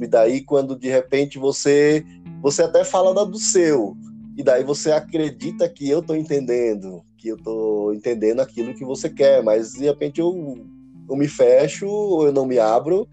[0.00, 2.04] E daí quando de repente você
[2.40, 3.96] você até fala do seu,
[4.36, 9.10] e daí você acredita que eu estou entendendo, que eu estou entendendo aquilo que você
[9.10, 10.64] quer, mas de repente eu,
[11.08, 11.86] eu me fecho,
[12.24, 13.08] eu não me abro,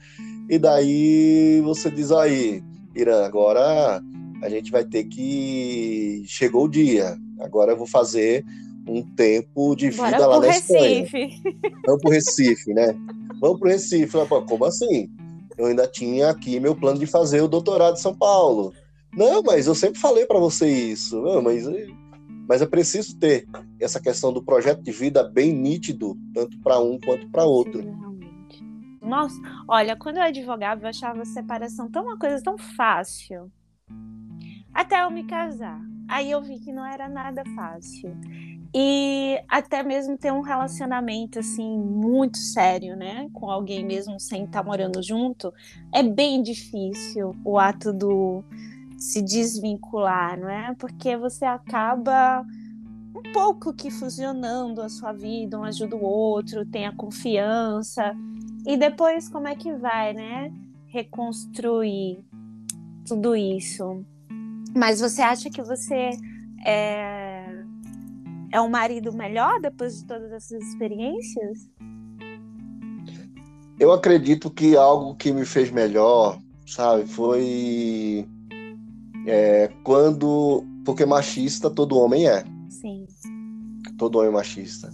[0.50, 2.64] e daí você diz aí,
[2.96, 4.02] Irã, agora
[4.42, 6.24] a gente vai ter que.
[6.28, 8.46] Chegou o dia, agora eu vou fazer
[8.88, 11.18] um tempo de vida Bora lá na Recife.
[11.18, 11.72] Espanha.
[11.86, 12.96] Vamos pro Recife, né?
[13.42, 14.18] vamos pro Recife.
[14.48, 15.10] Como assim?
[15.58, 18.74] Eu ainda tinha aqui meu plano de fazer o doutorado em São Paulo.
[19.16, 21.22] Não, mas eu sempre falei para você isso.
[21.22, 21.66] Não, mas,
[22.48, 23.48] mas é preciso ter
[23.80, 27.82] essa questão do projeto de vida bem nítido, tanto para um quanto para outro.
[27.82, 28.64] Realmente.
[29.02, 29.36] Nossa,
[29.68, 33.52] olha, quando eu advogava, eu achava a separação tão uma coisa tão fácil.
[34.74, 35.80] Até eu me casar.
[36.08, 38.16] Aí eu vi que não era nada fácil.
[38.78, 44.64] E até mesmo ter um relacionamento assim muito sério, né, com alguém mesmo sem estar
[44.64, 45.54] morando junto,
[45.94, 48.44] é bem difícil o ato do
[48.98, 50.74] se desvincular, não é?
[50.76, 52.46] Porque você acaba
[53.16, 58.16] um pouco que fusionando a sua vida, um ajuda o outro, tem a confiança.
[58.66, 60.52] E depois como é que vai, né?
[60.88, 62.20] Reconstruir
[63.06, 64.04] tudo isso.
[64.76, 66.12] Mas você acha que você
[66.66, 67.64] é,
[68.52, 71.70] é um marido melhor depois de todas essas experiências?
[73.80, 78.28] Eu acredito que algo que me fez melhor, sabe, foi
[79.26, 80.64] é, quando.
[80.84, 82.44] Porque machista todo homem é.
[82.70, 83.06] Sim.
[83.98, 84.92] Todo homem é machista.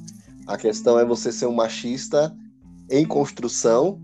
[0.48, 2.36] A questão é você ser um machista
[2.90, 4.00] em construção,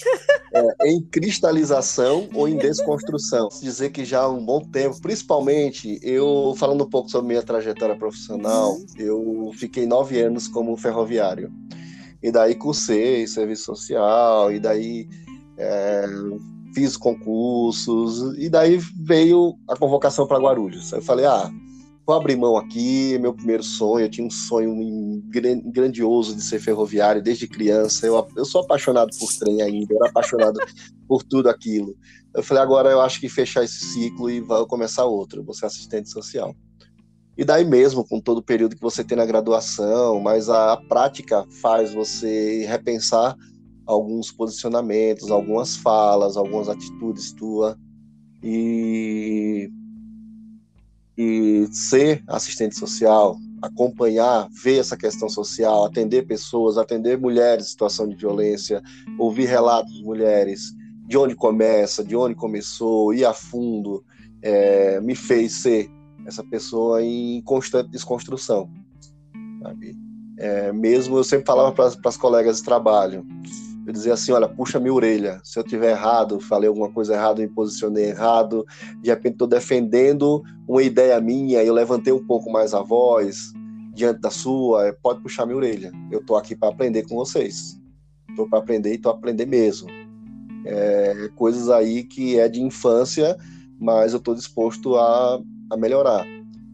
[0.52, 3.48] é, em cristalização ou em desconstrução.
[3.60, 7.96] Dizer que já há um bom tempo, principalmente eu falando um pouco sobre minha trajetória
[7.96, 11.52] profissional, eu fiquei nove anos como ferroviário.
[12.22, 15.06] E daí cursei serviço social, e daí
[15.58, 16.06] é,
[16.74, 20.92] fiz concursos, e daí veio a convocação para Guarulhos.
[20.92, 21.50] Eu falei, ah,
[22.06, 25.22] vou abrir mão aqui, meu primeiro sonho, eu tinha um sonho
[25.72, 30.10] grandioso de ser ferroviário desde criança, eu, eu sou apaixonado por trem ainda, eu era
[30.10, 30.60] apaixonado
[31.08, 31.94] por tudo aquilo.
[32.34, 35.66] Eu falei, agora eu acho que fechar esse ciclo e vou começar outro, vou ser
[35.66, 36.54] assistente social.
[37.36, 40.76] E daí mesmo, com todo o período que você tem na graduação, mas a, a
[40.76, 43.36] prática faz você repensar
[43.86, 47.78] alguns posicionamentos, algumas falas, algumas atitudes tua
[48.42, 49.70] e
[51.16, 58.08] e ser assistente social, acompanhar, ver essa questão social, atender pessoas, atender mulheres em situação
[58.08, 58.82] de violência,
[59.18, 60.74] ouvir relatos de mulheres,
[61.06, 64.04] de onde começa, de onde começou, ir a fundo,
[64.42, 65.90] é, me fez ser
[66.26, 68.68] essa pessoa em constante desconstrução.
[69.62, 69.96] Sabe?
[70.38, 73.24] É, mesmo eu sempre falava para as colegas de trabalho,
[73.86, 77.42] eu dizia assim, olha, puxa minha orelha, se eu tiver errado, falei alguma coisa errada,
[77.42, 78.64] me posicionei errado,
[79.00, 83.52] de repente estou defendendo uma ideia minha eu levantei um pouco mais a voz
[83.94, 85.92] diante da sua, é, pode puxar minha orelha.
[86.10, 87.80] Eu estou aqui para aprender com vocês.
[88.28, 89.88] Estou para aprender e estou aprender mesmo.
[90.66, 93.36] É, coisas aí que é de infância,
[93.78, 96.26] mas eu estou disposto a, a melhorar.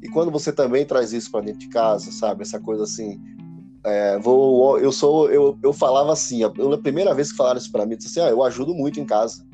[0.02, 2.42] E quando você também traz isso para dentro de casa, sabe?
[2.42, 3.20] Essa coisa assim,
[3.84, 6.50] é, vou, eu sou, eu, eu falava assim, a,
[6.82, 9.06] primeira vez que falaram isso para mim, eu disse assim, ah, eu ajudo muito em
[9.06, 9.44] casa.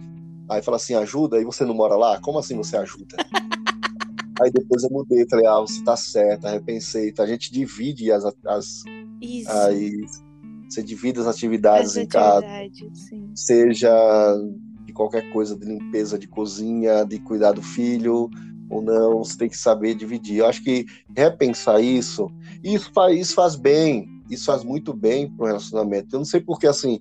[0.49, 2.21] Aí fala assim, ajuda, e você não mora lá?
[2.21, 3.17] Como assim você ajuda?
[4.41, 8.85] Aí depois eu mudei, falei, ah, você tá certo, repensei, a gente divide as, as,
[9.21, 9.51] Isso.
[9.51, 10.27] as
[10.69, 13.31] você divide as atividades As em casa, atividades, sim.
[13.35, 14.37] seja
[14.85, 18.29] de qualquer coisa de limpeza de cozinha, de cuidar do filho
[18.69, 20.39] ou não, você tem que saber dividir.
[20.39, 20.85] Eu acho que
[21.17, 22.31] repensar isso,
[22.65, 26.15] isso faz, isso faz bem, isso faz muito bem pro relacionamento.
[26.15, 27.01] Eu não sei porque, assim,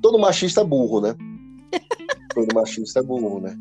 [0.00, 1.14] todo machista é burro, né?
[2.34, 3.56] todo machista é burro, né?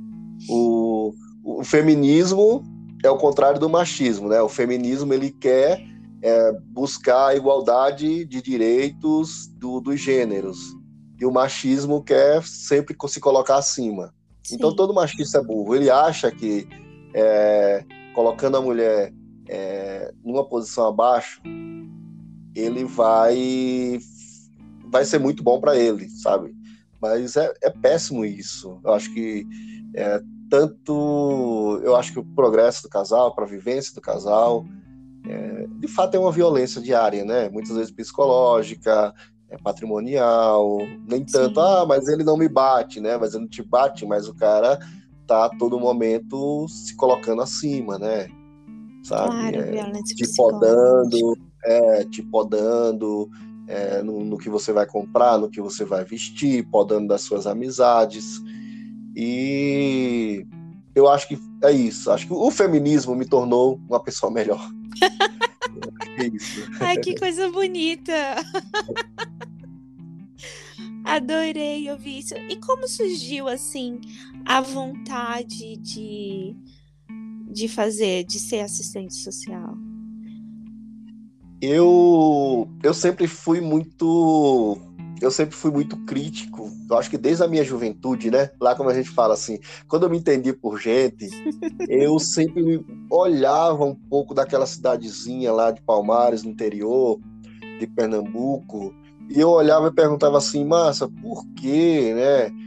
[0.49, 2.63] O, o feminismo
[3.03, 4.41] é o contrário do machismo, né?
[4.41, 5.81] O feminismo, ele quer
[6.21, 10.57] é, buscar a igualdade de direitos do, dos gêneros.
[11.19, 14.13] E o machismo quer sempre se colocar acima.
[14.51, 14.75] Então Sim.
[14.75, 15.75] todo machista é burro.
[15.75, 16.67] Ele acha que
[17.13, 19.13] é, colocando a mulher
[19.49, 21.41] é, numa posição abaixo,
[22.55, 23.99] ele vai
[24.91, 26.53] vai ser muito bom para ele, sabe?
[27.01, 28.79] Mas é, é péssimo isso.
[28.83, 29.45] Eu acho que
[29.95, 34.65] é, tanto eu acho que o progresso do casal, para a vivência do casal,
[35.27, 37.49] é, de fato é uma violência diária, né?
[37.49, 39.13] Muitas vezes psicológica,
[39.49, 40.77] é patrimonial,
[41.07, 41.65] nem tanto, Sim.
[41.65, 43.17] ah, mas ele não me bate, né?
[43.17, 44.79] Mas ele não te bate, mas o cara
[45.27, 48.27] tá a todo momento se colocando acima, né?
[49.03, 49.29] Sabe?
[49.31, 50.65] Claro, É, violência te psicológica.
[50.65, 53.29] podando, é, te podando
[53.67, 57.47] é, no, no que você vai comprar, no que você vai vestir, podando das suas
[57.47, 58.41] amizades.
[59.15, 60.45] E
[60.95, 62.11] eu acho que é isso.
[62.11, 64.69] Acho que o feminismo me tornou uma pessoa melhor.
[66.17, 66.61] é isso.
[66.79, 68.13] Ai, que coisa bonita!
[71.05, 72.33] Adorei ouvir isso.
[72.35, 73.99] E como surgiu assim
[74.45, 76.55] a vontade de,
[77.51, 79.75] de fazer, de ser assistente social?
[81.65, 84.77] Eu, eu sempre fui muito
[85.21, 86.69] eu sempre fui muito crítico.
[86.89, 88.49] Eu acho que desde a minha juventude, né?
[88.59, 89.57] Lá como a gente fala assim,
[89.87, 91.29] quando eu me entendi por gente,
[91.87, 97.17] eu sempre olhava um pouco daquela cidadezinha lá de Palmares, no interior
[97.79, 98.93] de Pernambuco,
[99.29, 102.62] e eu olhava e perguntava assim, massa, por quê, né?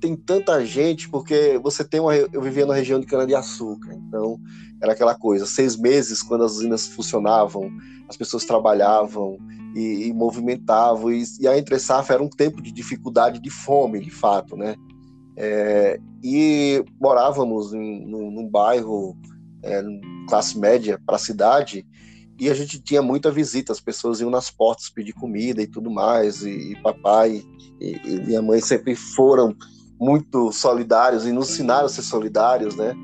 [0.00, 2.14] Tem tanta gente, porque você tem uma.
[2.14, 4.38] Eu vivia na região de cana-de-açúcar, então
[4.80, 7.70] era aquela coisa, seis meses quando as usinas funcionavam,
[8.08, 9.38] as pessoas trabalhavam
[9.74, 14.00] e, e movimentavam, e, e a entre safra era um tempo de dificuldade, de fome,
[14.00, 14.76] de fato, né?
[15.36, 19.16] É, e morávamos em, num, num bairro
[19.62, 19.82] é,
[20.28, 21.86] classe média para a cidade,
[22.38, 25.90] e a gente tinha muita visita, as pessoas iam nas portas pedir comida e tudo
[25.90, 27.42] mais, e, e papai
[27.80, 29.54] e, e, minha mãe sempre foram
[30.00, 32.94] muito solidários e nos ensinaram a ser solidários, né?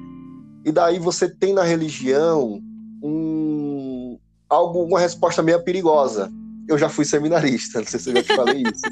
[0.65, 2.61] E daí você tem na religião
[3.03, 4.19] um,
[4.49, 6.31] algo, uma resposta meio perigosa.
[6.69, 8.85] Eu já fui seminarista, não sei se eu já te falei isso.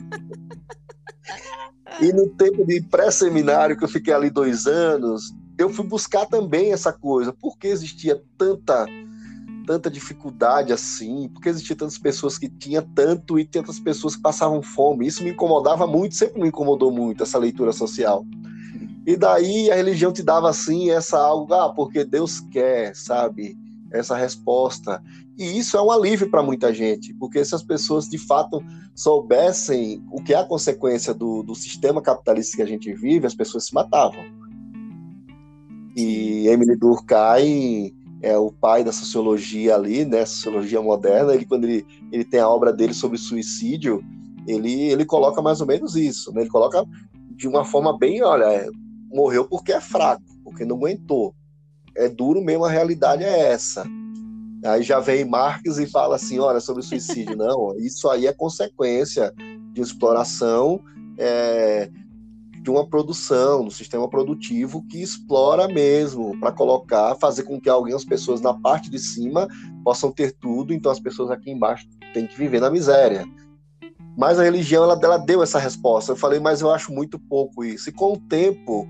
[2.00, 6.72] e no tempo de pré-seminário, que eu fiquei ali dois anos, eu fui buscar também
[6.72, 7.32] essa coisa.
[7.32, 8.86] Por que existia tanta
[9.62, 11.28] tanta dificuldade assim?
[11.28, 15.06] Porque existiam tantas pessoas que tinham tanto e tantas pessoas que passavam fome?
[15.06, 18.24] Isso me incomodava muito, sempre me incomodou muito essa leitura social.
[19.06, 23.56] E daí a religião te dava assim essa algo, ah, porque Deus quer, sabe?
[23.92, 25.02] Essa resposta.
[25.36, 28.62] E isso é um alívio para muita gente, porque se as pessoas de fato
[28.94, 33.34] soubessem o que é a consequência do, do sistema capitalista que a gente vive, as
[33.34, 34.24] pessoas se matavam.
[35.96, 41.84] E Emily Durkheim é o pai da sociologia ali, né, sociologia moderna, ele quando ele,
[42.12, 44.02] ele tem a obra dele sobre suicídio,
[44.46, 46.84] ele, ele coloca mais ou menos isso, né, ele coloca
[47.36, 48.68] de uma forma bem, olha, é,
[49.12, 51.34] morreu porque é fraco, porque não aguentou.
[51.96, 53.84] É duro mesmo, a realidade é essa.
[54.64, 59.32] Aí já vem Marx e fala assim, olha, sobre suicídio, não, isso aí é consequência
[59.72, 60.80] de exploração,
[61.18, 61.90] é,
[62.62, 68.04] de uma produção, do sistema produtivo que explora mesmo para colocar, fazer com que algumas
[68.04, 69.48] pessoas na parte de cima
[69.82, 73.26] possam ter tudo, então as pessoas aqui embaixo têm que viver na miséria.
[74.16, 76.12] Mas a religião ela, ela deu essa resposta.
[76.12, 77.88] Eu falei, mas eu acho muito pouco isso.
[77.88, 78.86] E com o tempo,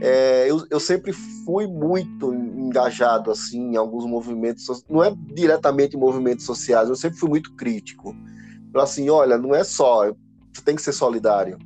[0.00, 6.00] é, eu, eu, sempre fui muito engajado assim em alguns movimentos, não é diretamente em
[6.00, 8.14] movimentos sociais, eu sempre fui muito crítico.
[8.68, 10.12] Então, assim, olha, não é só,
[10.52, 11.58] você tem que ser solidário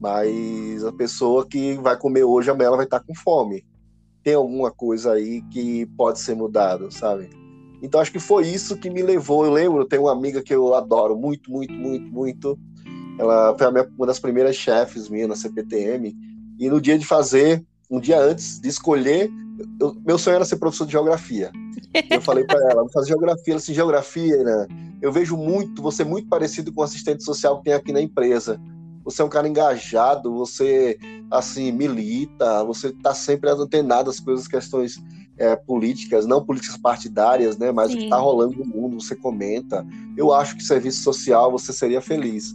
[0.00, 3.62] mas a pessoa que vai comer hoje, amanhã ela vai estar com fome.
[4.24, 7.28] Tem alguma coisa aí que pode ser mudado, sabe?
[7.82, 9.44] Então acho que foi isso que me levou.
[9.44, 12.58] Eu lembro, eu tenho uma amiga que eu adoro muito, muito, muito, muito.
[13.18, 16.16] Ela foi minha, uma das primeiras chefes minha na CPTM.
[16.58, 19.30] E no dia de fazer, um dia antes de escolher,
[19.78, 21.50] eu, meu sonho era ser professor de geografia.
[22.10, 23.52] Eu falei para ela, vou fazer geografia.
[23.52, 24.66] Ela assim, geografia, né?
[25.02, 28.60] Eu vejo muito, você muito parecido com o assistente social que tem aqui na empresa
[29.10, 30.98] você é um cara engajado, você
[31.30, 35.02] assim milita, você está sempre antenado às coisas, questões
[35.38, 37.72] é, políticas, não políticas partidárias, né?
[37.72, 37.94] Mas Sim.
[37.94, 39.86] o que está rolando no mundo, você comenta.
[40.16, 42.54] Eu acho que serviço social você seria feliz.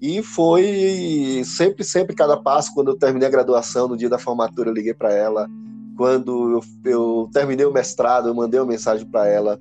[0.00, 2.72] E foi sempre, sempre cada passo.
[2.74, 5.48] Quando eu terminei a graduação, no dia da formatura, eu liguei para ela.
[5.96, 9.58] Quando eu, eu, terminei o mestrado, eu mandei uma mensagem para ela.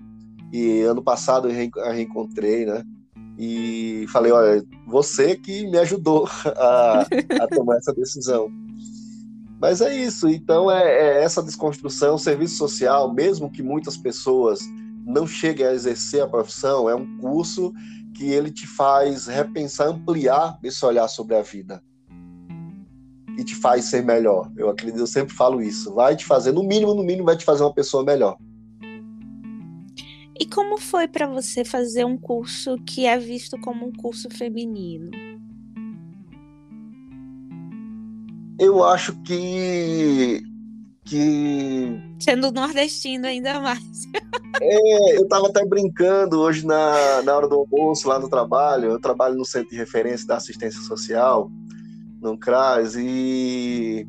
[0.52, 2.84] E ano passado eu a reencontrei, né?
[3.38, 6.28] E falei, olha, você que me ajudou
[6.58, 7.02] a,
[7.42, 8.50] a tomar essa decisão.
[9.60, 14.60] Mas é isso, então é, é, essa desconstrução, serviço social, mesmo que muitas pessoas
[15.06, 17.74] não cheguem a exercer a profissão, é um curso
[18.14, 21.82] que ele te faz repensar, ampliar esse olhar sobre a vida
[23.38, 24.52] e te faz ser melhor.
[24.58, 25.94] Eu acredito, eu sempre falo isso.
[25.94, 28.36] Vai te fazer, no mínimo, no mínimo, vai te fazer uma pessoa melhor.
[30.40, 35.10] E como foi para você fazer um curso que é visto como um curso feminino?
[38.60, 40.42] Eu acho que
[41.06, 43.82] que sendo nordestino ainda mais.
[44.62, 48.92] é, eu estava até brincando hoje na, na hora do almoço lá no trabalho.
[48.92, 51.50] Eu trabalho no centro de referência da assistência social,
[52.22, 54.06] no CRAS, e,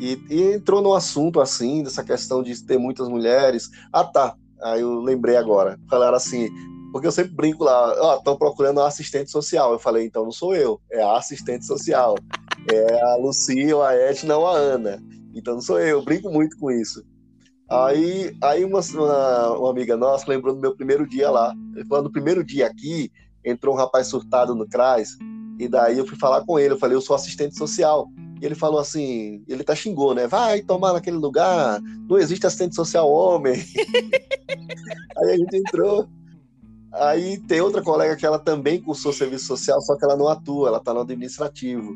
[0.00, 3.68] e, e entrou no assunto assim, dessa questão de ter muitas mulheres.
[3.92, 4.36] Ah, tá.
[4.64, 5.78] Aí eu lembrei agora.
[5.88, 6.48] Falaram assim,
[6.90, 9.72] porque eu sempre brinco lá, ó, oh, estão procurando um assistente social.
[9.72, 12.16] Eu falei, então não sou eu, é a assistente social.
[12.72, 15.02] É a Lucia, a Edna ou a Ana.
[15.34, 17.04] Então não sou eu, eu brinco muito com isso.
[17.68, 21.54] Aí, aí uma, uma, uma, amiga nossa lembrou do meu primeiro dia lá.
[21.74, 23.10] Ele falou, no primeiro dia aqui,
[23.44, 25.16] entrou um rapaz surtado no CRAS,
[25.58, 28.08] e daí eu fui falar com ele, eu falei, eu sou assistente social.
[28.40, 30.26] E ele falou assim, ele até xingou, né?
[30.26, 33.54] Vai tomar naquele lugar, não existe assistente social homem.
[35.18, 36.08] aí a gente entrou.
[36.92, 40.68] Aí tem outra colega que ela também cursou serviço social, só que ela não atua,
[40.68, 41.94] ela está no administrativo.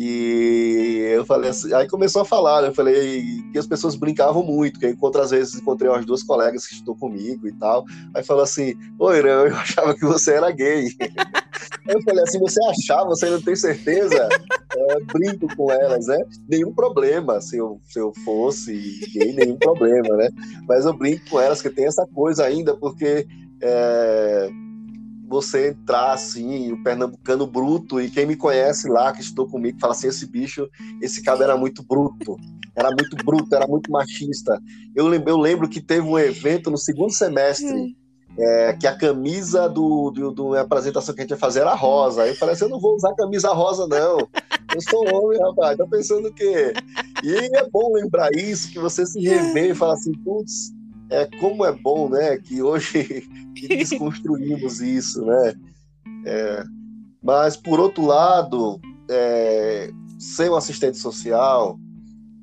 [0.00, 2.68] E eu falei assim, aí começou a falar, né?
[2.68, 6.22] eu falei que as pessoas brincavam muito, que eu encontro, às vezes encontrei umas duas
[6.22, 7.84] colegas que estão comigo e tal.
[8.14, 10.94] Aí falou assim, oi, Irã, eu achava que você era gay.
[11.88, 14.28] eu falei assim, você achava, você não tem certeza?
[14.76, 16.18] Eu brinco com elas, né?
[16.48, 20.28] Nenhum problema se eu, se eu fosse gay, nenhum problema, né?
[20.68, 23.26] Mas eu brinco com elas que tem essa coisa ainda, porque
[23.62, 24.50] é,
[25.28, 29.92] você entrar assim, o pernambucano bruto, e quem me conhece lá, que estou comigo, fala
[29.92, 30.68] assim: esse bicho,
[31.02, 32.36] esse cabo era muito bruto,
[32.74, 34.60] era muito bruto, era muito machista.
[34.94, 37.96] Eu lembro, eu lembro que teve um evento no segundo semestre.
[38.38, 42.22] É, que a camisa do, do, do apresentação que a gente ia fazer era rosa.
[42.22, 44.18] Aí eu falei assim: eu não vou usar camisa rosa, não.
[44.74, 45.76] Eu sou homem, rapaz.
[45.76, 46.72] Tá pensando o quê?
[47.24, 50.72] E é bom lembrar isso, que você se revê e fala assim: putz,
[51.10, 53.26] é, como é bom, né, que hoje
[53.68, 55.54] desconstruímos isso, né?
[56.24, 56.64] É,
[57.22, 58.80] mas, por outro lado,
[59.10, 61.78] é, ser um assistente social,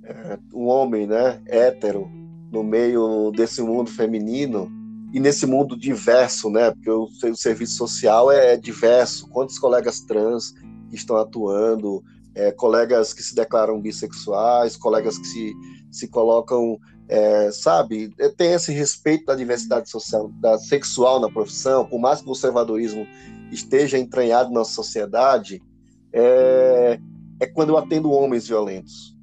[0.03, 2.09] é, um homem, né, hétero,
[2.51, 4.71] no meio desse mundo feminino,
[5.15, 10.53] e nesse mundo diverso, né, porque o, o serviço social é diverso, quantos colegas trans
[10.91, 12.03] estão atuando,
[12.35, 15.53] é, colegas que se declaram bissexuais, colegas que se,
[15.89, 21.85] se colocam é, sabe, é, tem esse respeito da diversidade social, da sexual na profissão,
[21.85, 23.07] por mais que o conservadorismo
[23.53, 25.63] esteja entranhado na sociedade,
[26.11, 26.99] é,
[27.39, 29.15] é quando eu atendo homens violentos.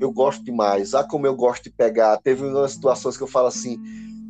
[0.00, 0.94] Eu gosto demais.
[0.94, 2.16] Ah, como eu gosto de pegar.
[2.16, 3.78] Teve umas situações que eu falo assim,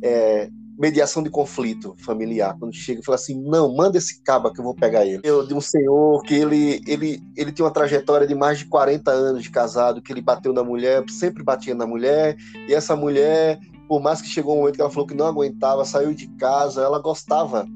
[0.01, 0.49] é,
[0.81, 2.57] mediação de conflito familiar.
[2.57, 5.21] Quando chega e fala assim, não, manda esse caba que eu vou pegar ele.
[5.23, 9.11] Eu, de um senhor que ele, ele, ele tinha uma trajetória de mais de 40
[9.11, 12.35] anos de casado, que ele bateu na mulher, sempre batia na mulher,
[12.67, 15.85] e essa mulher, por mais que chegou um momento que ela falou que não aguentava,
[15.85, 17.67] saiu de casa, ela gostava,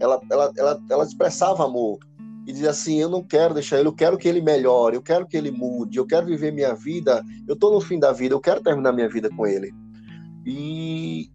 [0.00, 1.98] ela, ela, ela, ela expressava amor.
[2.46, 5.26] E dizia assim: Eu não quero deixar ele, eu quero que ele melhore, eu quero
[5.26, 8.40] que ele mude, eu quero viver minha vida, eu estou no fim da vida, eu
[8.40, 9.74] quero terminar minha vida com ele.
[10.46, 11.28] E,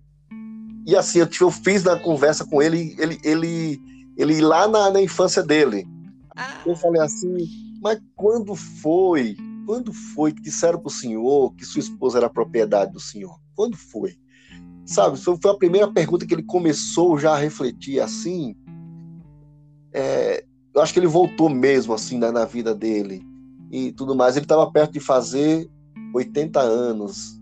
[0.85, 3.81] e assim, eu, eu fiz na conversa com ele, ele, ele,
[4.17, 5.87] ele lá na, na infância dele.
[6.35, 6.61] Ah.
[6.65, 7.35] Eu falei assim,
[7.81, 9.35] mas quando foi?
[9.65, 13.39] Quando foi que disseram para o senhor que sua esposa era propriedade do senhor?
[13.55, 14.17] Quando foi?
[14.85, 18.55] Sabe, foi a primeira pergunta que ele começou já a refletir assim.
[19.93, 23.21] É, eu acho que ele voltou mesmo assim na, na vida dele
[23.71, 24.35] e tudo mais.
[24.35, 25.69] Ele estava perto de fazer
[26.13, 27.40] 80 anos.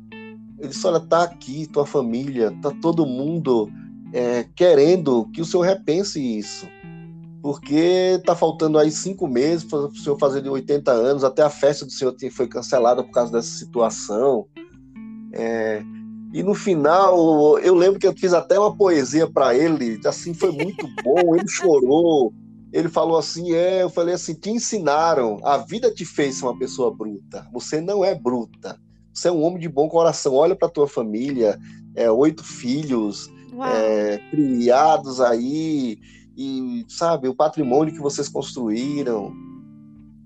[0.60, 3.70] Ele disse: Olha, tá aqui tua família, tá todo mundo
[4.14, 6.68] é, querendo que o senhor repense isso.
[7.42, 11.50] Porque tá faltando aí cinco meses para o senhor fazer de 80 anos, até a
[11.50, 14.46] festa do senhor foi cancelada por causa dessa situação.
[15.32, 15.82] É,
[16.34, 20.52] e no final, eu lembro que eu fiz até uma poesia para ele, assim, foi
[20.52, 22.34] muito bom, ele chorou.
[22.74, 26.94] Ele falou assim: É, eu falei assim, te ensinaram, a vida te fez uma pessoa
[26.94, 28.78] bruta, você não é bruta
[29.14, 30.34] você é um homem de bom coração.
[30.34, 31.60] Olha para tua família,
[31.96, 33.30] é, oito filhos,
[33.74, 36.00] é, criados aí,
[36.38, 39.34] e sabe, o patrimônio que vocês construíram.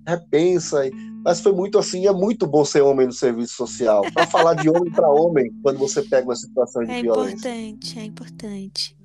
[0.08, 0.82] Repensa.
[1.24, 4.04] Mas foi muito assim, é muito bom ser homem no serviço social.
[4.14, 7.48] Para falar de homem para homem, quando você pega uma situação de é violência.
[7.48, 8.98] É importante, é importante.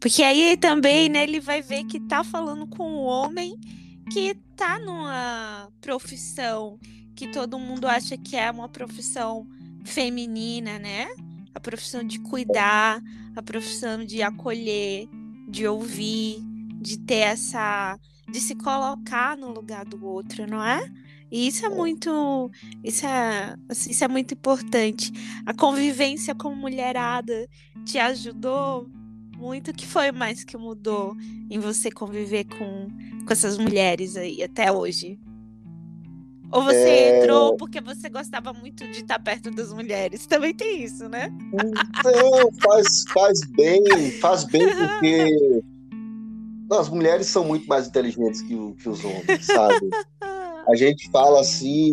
[0.00, 3.58] Porque aí também, né, ele vai ver que tá falando com um homem
[4.10, 6.78] que tá numa profissão
[7.16, 9.46] que todo mundo acha que é uma profissão
[9.84, 11.08] feminina, né?
[11.54, 13.02] A profissão de cuidar,
[13.34, 15.08] a profissão de acolher,
[15.48, 16.38] de ouvir,
[16.80, 17.98] de ter essa.
[18.28, 20.92] de se colocar no lugar do outro, não é?
[21.32, 22.50] E isso é muito.
[22.84, 25.10] Isso é, assim, isso é muito importante.
[25.46, 27.48] A convivência com mulherada
[27.84, 28.86] te ajudou
[29.36, 29.70] muito.
[29.70, 31.16] O que foi mais que mudou
[31.48, 32.88] em você conviver com,
[33.24, 35.18] com essas mulheres aí até hoje?
[36.52, 37.18] Ou você é...
[37.18, 40.26] entrou porque você gostava muito de estar perto das mulheres?
[40.26, 41.32] Também tem isso, né?
[41.52, 45.62] Então, faz, faz bem, faz bem porque
[46.72, 49.88] as mulheres são muito mais inteligentes que, que os homens, sabe?
[50.68, 51.92] A gente fala assim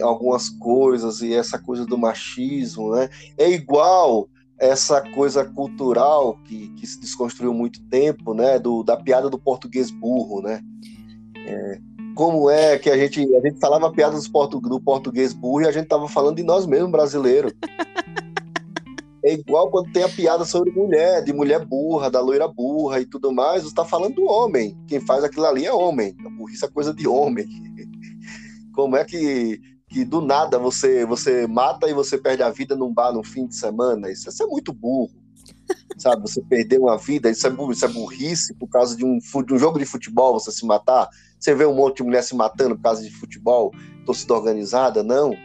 [0.00, 3.08] algumas coisas e essa coisa do machismo, né?
[3.38, 8.58] É igual essa coisa cultural que, que se desconstruiu muito tempo, né?
[8.58, 10.60] Do, da piada do português burro, né?
[11.46, 11.80] É,
[12.14, 15.88] como é que a gente, a gente falava piadas do português burro e a gente
[15.88, 17.52] tava falando de nós mesmos, brasileiros.
[19.26, 23.06] É igual quando tem a piada sobre mulher, de mulher burra, da loira burra e
[23.06, 24.78] tudo mais, você tá falando do homem.
[24.86, 26.14] Quem faz aquilo ali é homem.
[26.26, 27.46] A burrice é coisa de homem.
[28.74, 29.58] Como é que,
[29.88, 33.46] que do nada você você mata e você perde a vida num bar no fim
[33.46, 34.10] de semana?
[34.10, 35.24] Isso, isso é muito burro.
[35.96, 36.22] sabe?
[36.22, 39.58] Você perder uma vida, isso é, isso é burrice por causa de um, de um
[39.58, 41.08] jogo de futebol, você se matar.
[41.44, 43.70] Você vê um monte de mulher se matando por causa de futebol,
[44.06, 45.36] torcida organizada, não.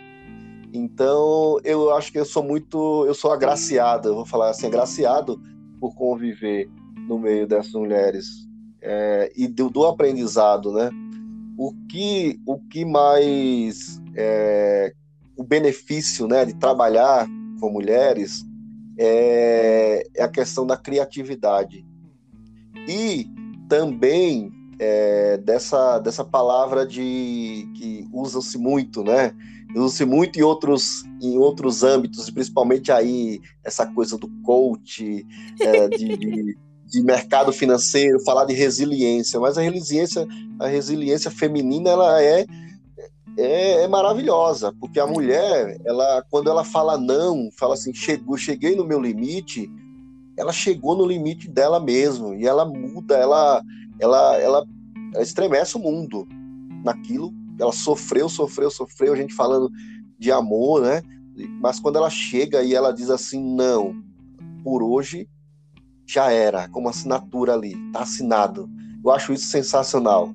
[0.71, 5.41] Então, eu acho que eu sou muito, eu sou agraciado, eu vou falar assim, agraciado
[5.77, 6.69] por conviver
[7.05, 8.47] no meio dessas mulheres
[8.81, 10.89] é, e do, do, aprendizado, né?
[11.57, 14.93] O que, o que mais é,
[15.35, 17.27] o benefício, né, de trabalhar
[17.59, 18.45] com mulheres
[18.97, 21.85] é, é a questão da criatividade
[22.87, 23.27] e
[23.67, 29.35] também é, dessa, dessa palavra de que usa-se muito, né?
[29.75, 35.27] Usa-se muito em outros, em outros âmbitos, principalmente aí essa coisa do coach,
[35.59, 40.25] é, de, de, de, mercado financeiro, falar de resiliência, mas a resiliência,
[40.59, 42.45] a resiliência feminina ela é,
[43.37, 48.75] é, é maravilhosa, porque a mulher, ela quando ela fala não, fala assim, chegou, cheguei
[48.75, 49.69] no meu limite,
[50.35, 53.61] ela chegou no limite dela mesmo e ela muda, ela
[53.99, 54.65] ela, ela,
[55.13, 56.27] ela estremece o mundo
[56.83, 57.33] naquilo.
[57.59, 59.69] Ela sofreu, sofreu, sofreu, a gente falando
[60.17, 61.01] de amor, né?
[61.61, 63.95] Mas quando ela chega e ela diz assim, não,
[64.63, 65.27] por hoje
[66.05, 68.69] já era, como assinatura ali, tá assinado.
[69.03, 70.33] Eu acho isso sensacional.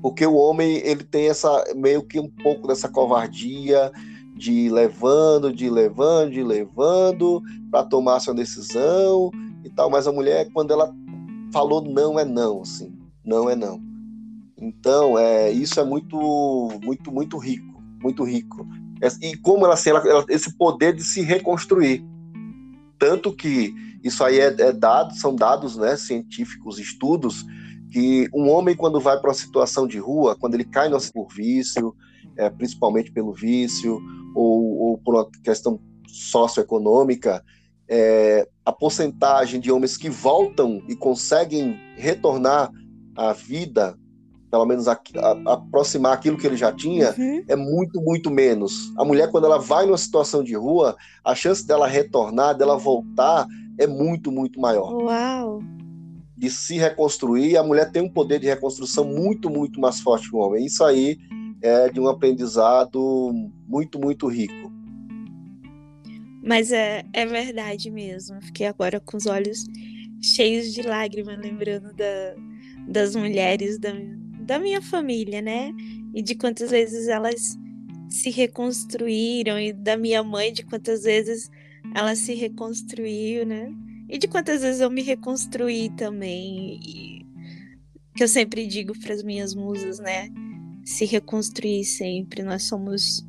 [0.00, 3.92] Porque o homem, ele tem essa meio que um pouco dessa covardia
[4.34, 9.30] de ir levando, de ir levando, de ir levando para tomar sua decisão
[9.62, 10.90] e tal, mas a mulher quando ela
[11.52, 12.99] falou não é não, assim
[13.30, 13.80] não é não.
[14.58, 16.16] Então, é, isso é muito,
[16.82, 18.66] muito, muito rico, muito rico.
[19.22, 22.04] E como ela, assim, ela, ela, esse poder de se reconstruir.
[22.98, 23.72] Tanto que
[24.02, 27.46] isso aí é, é dado, são dados né, científicos, estudos,
[27.92, 31.32] que um homem, quando vai para uma situação de rua, quando ele cai no por
[31.32, 31.94] vício,
[32.36, 34.00] é, principalmente pelo vício,
[34.34, 37.42] ou, ou por uma questão socioeconômica,
[37.88, 42.70] é, a porcentagem de homens que voltam e conseguem retornar
[43.16, 43.96] a vida,
[44.50, 47.44] pelo menos a, a, aproximar aquilo que ele já tinha, uhum.
[47.46, 48.92] é muito, muito menos.
[48.96, 53.46] A mulher, quando ela vai numa situação de rua, a chance dela retornar, dela voltar,
[53.78, 54.92] é muito, muito maior.
[54.92, 55.60] Uau!
[56.36, 60.36] De se reconstruir, a mulher tem um poder de reconstrução muito, muito mais forte que
[60.36, 60.64] o homem.
[60.64, 61.18] Isso aí
[61.62, 63.32] é de um aprendizado
[63.68, 64.72] muito, muito rico.
[66.42, 68.40] Mas é, é verdade mesmo.
[68.40, 69.64] Fiquei agora com os olhos
[70.22, 72.34] cheios de lágrimas, lembrando da,
[72.88, 73.92] das mulheres da,
[74.40, 75.72] da minha família, né?
[76.14, 77.56] E de quantas vezes elas
[78.08, 81.48] se reconstruíram, e da minha mãe, de quantas vezes
[81.94, 83.72] ela se reconstruiu, né?
[84.08, 86.80] E de quantas vezes eu me reconstruí também.
[86.84, 87.26] E
[88.16, 90.28] que eu sempre digo para as minhas musas, né?
[90.84, 92.42] Se reconstruir sempre.
[92.42, 93.24] Nós somos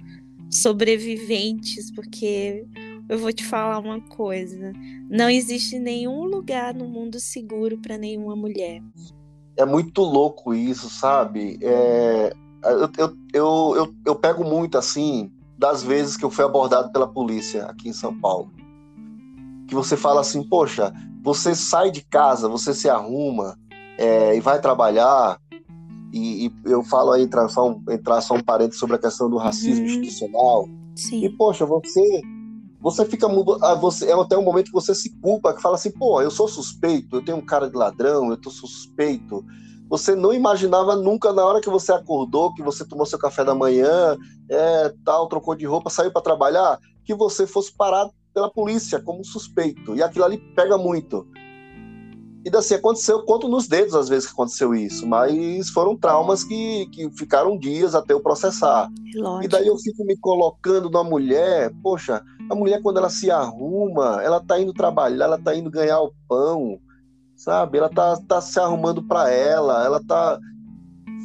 [0.49, 2.65] sobreviventes, porque
[3.07, 4.73] eu vou te falar uma coisa:
[5.09, 8.81] não existe nenhum lugar no mundo seguro para nenhuma mulher
[9.61, 11.59] é muito louco isso, sabe?
[11.61, 12.33] É,
[12.63, 17.07] eu, eu, eu, eu, eu pego muito, assim, das vezes que eu fui abordado pela
[17.07, 18.51] polícia aqui em São Paulo.
[19.67, 20.91] Que você fala assim, poxa,
[21.23, 23.57] você sai de casa, você se arruma
[23.97, 25.39] é, e vai trabalhar,
[26.11, 29.29] e, e, eu falo aí, entrar só, um, entrar só um parênteses sobre a questão
[29.29, 29.91] do racismo uhum.
[29.91, 30.67] institucional.
[30.95, 31.23] Sim.
[31.23, 32.21] E, poxa, você
[32.81, 33.27] você fica
[33.61, 36.31] ah, você é até um momento que você se culpa, que fala assim, pô, eu
[36.31, 39.45] sou suspeito, eu tenho um cara de ladrão, eu tô suspeito.
[39.87, 43.53] Você não imaginava nunca na hora que você acordou, que você tomou seu café da
[43.53, 44.17] manhã,
[44.49, 49.23] é, tal, trocou de roupa, saiu para trabalhar, que você fosse parado pela polícia como
[49.23, 49.95] suspeito.
[49.95, 51.27] E aquilo ali pega muito.
[52.43, 56.87] E assim, aconteceu, conto nos dedos às vezes que aconteceu isso, mas foram traumas que,
[56.87, 58.89] que ficaram dias até eu processar.
[59.13, 59.45] Lógico.
[59.45, 64.21] E daí eu fico me colocando na mulher, poxa, a mulher quando ela se arruma,
[64.21, 66.77] ela tá indo trabalhar, ela tá indo ganhar o pão,
[67.33, 67.77] sabe?
[67.77, 70.37] Ela tá, tá se arrumando para ela, ela tá,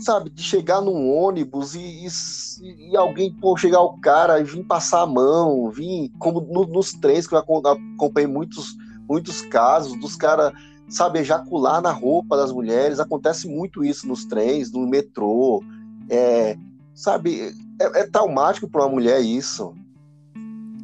[0.01, 4.63] sabe, de chegar num ônibus e, e, e, alguém, pô, chegar o cara e vir
[4.65, 8.77] passar a mão, vir, como no, nos trens que eu acompanhei muitos,
[9.09, 10.53] muitos casos dos caras
[10.89, 13.01] sabe, ejacular na roupa das mulheres.
[13.01, 15.61] Acontece muito isso nos trens, no metrô.
[16.09, 16.57] É,
[16.95, 19.75] sabe, é, é traumático para uma mulher isso.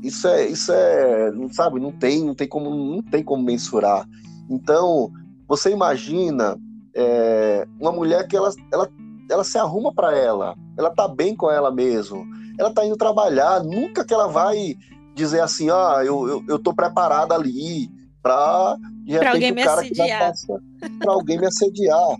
[0.02, 4.06] Isso é, isso é, não sabe, não tem, não tem como, não tem como mensurar.
[4.50, 5.10] Então,
[5.46, 6.58] você imagina
[6.94, 8.88] é, uma mulher que ela, ela,
[9.30, 12.26] ela se arruma para ela, ela tá bem com ela mesmo,
[12.58, 14.74] ela tá indo trabalhar, nunca que ela vai
[15.14, 17.88] dizer assim, ah, eu, eu, eu tô preparada ali,
[18.22, 18.76] para
[19.30, 20.32] alguém me assediar.
[20.98, 22.16] Para alguém me assediar.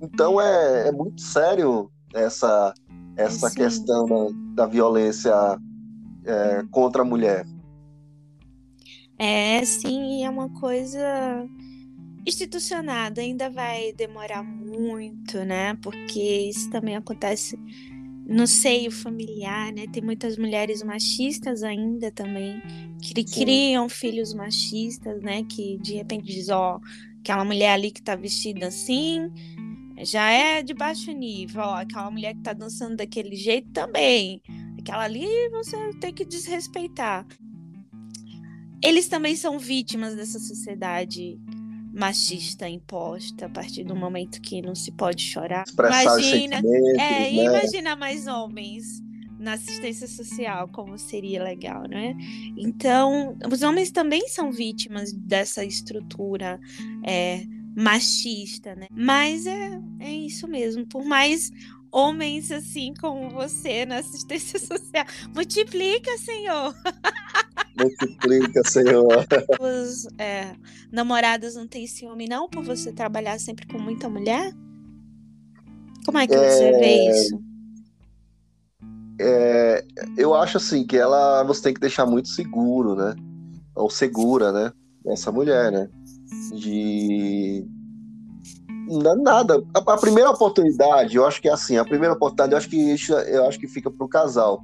[0.00, 2.74] Então é, é muito sério essa,
[3.16, 5.32] essa questão da, da violência
[6.26, 7.46] é, contra a mulher.
[9.18, 11.48] É, sim, é uma coisa
[12.26, 15.74] institucionada, ainda vai demorar muito, né?
[15.82, 17.58] Porque isso também acontece
[18.26, 19.86] no seio familiar, né?
[19.92, 22.60] Tem muitas mulheres machistas ainda também,
[23.00, 23.40] que Sim.
[23.40, 25.44] criam filhos machistas, né?
[25.44, 26.80] Que de repente diz, ó,
[27.20, 29.30] aquela mulher ali que tá vestida assim,
[30.02, 34.42] já é de baixo nível, ó, aquela mulher que tá dançando daquele jeito também.
[34.86, 37.26] Aquela ali você tem que desrespeitar.
[38.80, 41.40] Eles também são vítimas dessa sociedade
[41.92, 45.64] machista imposta a partir do momento que não se pode chorar.
[45.66, 47.32] Expressar Imagina, é, né?
[47.32, 49.02] imagina mais homens
[49.40, 52.14] na assistência social, como seria legal, né?
[52.56, 56.60] Então, os homens também são vítimas dessa estrutura
[57.04, 57.44] é,
[57.76, 58.86] machista, né?
[58.92, 60.86] Mas é, é isso mesmo.
[60.86, 61.50] Por mais
[61.92, 66.74] homens assim como você na assistência social, multiplica, Senhor.
[67.78, 69.26] Multiplica, Senhor.
[69.60, 70.54] Os é,
[70.90, 74.52] namorados não têm ciúme, não, por você trabalhar sempre com muita mulher?
[76.04, 77.40] Como é que você vê isso?
[79.18, 79.84] É,
[80.16, 83.14] eu acho assim que ela você tem que deixar muito seguro, né?
[83.74, 84.72] Ou segura, né?
[85.06, 85.88] Essa mulher, né?
[86.54, 87.66] De
[88.86, 89.62] não é nada.
[89.74, 91.76] A, a primeira oportunidade, eu acho que é assim.
[91.76, 94.62] A primeira oportunidade, eu acho que isso, eu acho que fica pro casal,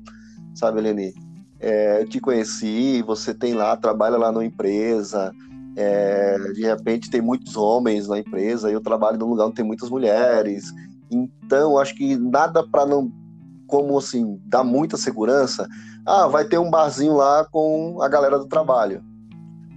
[0.54, 1.14] sabe, Eleni?
[1.60, 5.32] É, eu te conheci, você tem lá, trabalha lá numa empresa.
[5.76, 8.70] é, de repente tem muitos homens na empresa.
[8.70, 10.72] Eu trabalho num lugar onde tem muitas mulheres.
[11.10, 13.10] Então, acho que nada para não
[13.66, 15.66] como assim, dá muita segurança.
[16.04, 19.02] Ah, vai ter um barzinho lá com a galera do trabalho.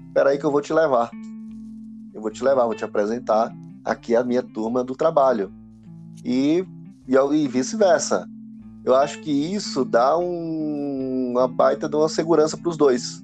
[0.08, 1.10] Espera aí que eu vou te levar.
[2.14, 3.54] Eu vou te levar, vou te apresentar
[3.86, 5.54] aqui a minha turma do trabalho.
[6.24, 6.66] E,
[7.08, 8.28] e, e vice-versa.
[8.84, 13.24] Eu acho que isso dá um, uma baita de uma segurança para os dois.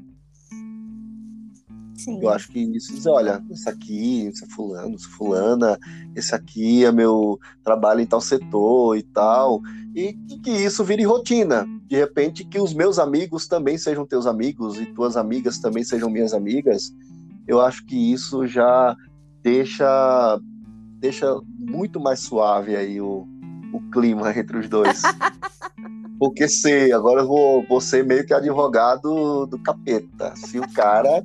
[1.95, 2.19] Sim.
[2.19, 5.79] Eu acho que isso diz, olha, esse aqui, esse é fulano, esse é fulana,
[6.15, 9.61] esse aqui é meu trabalho em tal setor e tal.
[9.95, 11.65] E que, que isso vire rotina.
[11.87, 16.09] De repente, que os meus amigos também sejam teus amigos e tuas amigas também sejam
[16.09, 16.91] minhas amigas.
[17.47, 18.95] Eu acho que isso já
[19.43, 20.39] deixa,
[21.01, 23.27] deixa muito mais suave aí o,
[23.73, 25.01] o clima entre os dois.
[26.19, 30.35] Porque sei, agora eu vou, vou ser meio que advogado do capeta.
[30.35, 31.23] Se o cara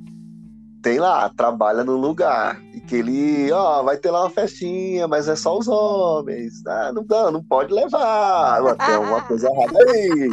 [0.81, 5.27] tem lá, trabalha no lugar, e que ele, ó, vai ter lá uma festinha, mas
[5.27, 10.29] é só os homens, ah, não, não, não pode levar, tem alguma coisa errada aí,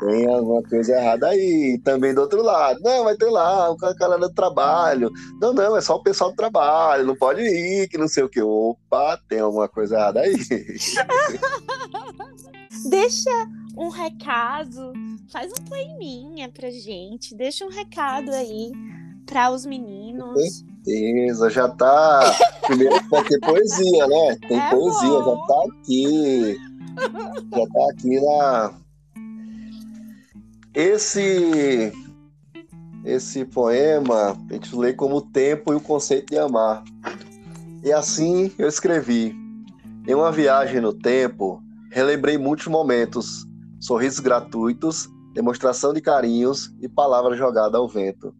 [0.00, 4.18] tem alguma coisa errada aí, também do outro lado, não, vai ter lá o cara
[4.18, 8.08] do trabalho, não, não, é só o pessoal do trabalho, não pode ir, que não
[8.08, 10.34] sei o que, opa, tem alguma coisa errada aí.
[12.88, 13.30] Deixa
[13.76, 14.92] um recado,
[15.32, 18.70] faz um poeminha pra gente, deixa um recado aí
[19.26, 20.62] para os meninos.
[20.84, 22.20] Beleza, já tá.
[22.66, 24.36] Primeiro vai ter poesia, né?
[24.46, 25.24] Tem É poesia, bom.
[25.24, 26.58] já tá aqui.
[27.50, 28.74] Já tá aqui na.
[30.74, 31.92] Esse.
[33.04, 36.82] Esse poema a gente lê como o tempo e o conceito de amar.
[37.84, 39.36] E assim eu escrevi.
[40.08, 41.62] Em uma viagem no tempo,
[41.92, 43.46] relembrei muitos momentos,
[43.78, 48.34] sorrisos gratuitos, demonstração de carinhos e palavras jogadas ao vento.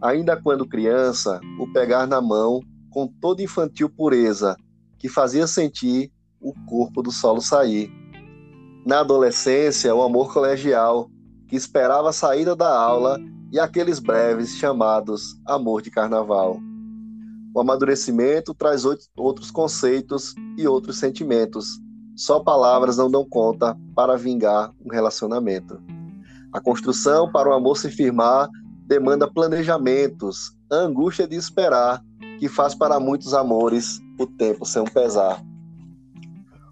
[0.00, 2.60] Ainda quando criança, o pegar na mão
[2.90, 4.56] com toda infantil pureza
[4.96, 6.10] que fazia sentir
[6.40, 7.92] o corpo do solo sair.
[8.86, 11.10] Na adolescência, o amor colegial
[11.48, 13.18] que esperava a saída da aula
[13.50, 16.60] e aqueles breves chamados amor de carnaval.
[17.54, 18.84] O amadurecimento traz
[19.16, 21.80] outros conceitos e outros sentimentos.
[22.14, 25.80] Só palavras não dão conta para vingar um relacionamento.
[26.52, 28.48] A construção para o amor se firmar
[28.86, 32.02] demanda planejamentos, a angústia de esperar,
[32.38, 35.42] que faz para muitos amores o tempo ser um pesar.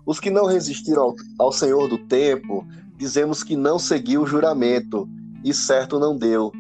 [0.07, 2.65] Os que não resistiram ao, ao Senhor do tempo,
[2.97, 5.09] dizemos que não seguiu o juramento,
[5.45, 6.53] e certo não deu,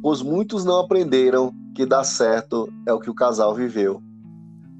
[0.00, 4.00] pois muitos não aprenderam que dar certo é o que o casal viveu.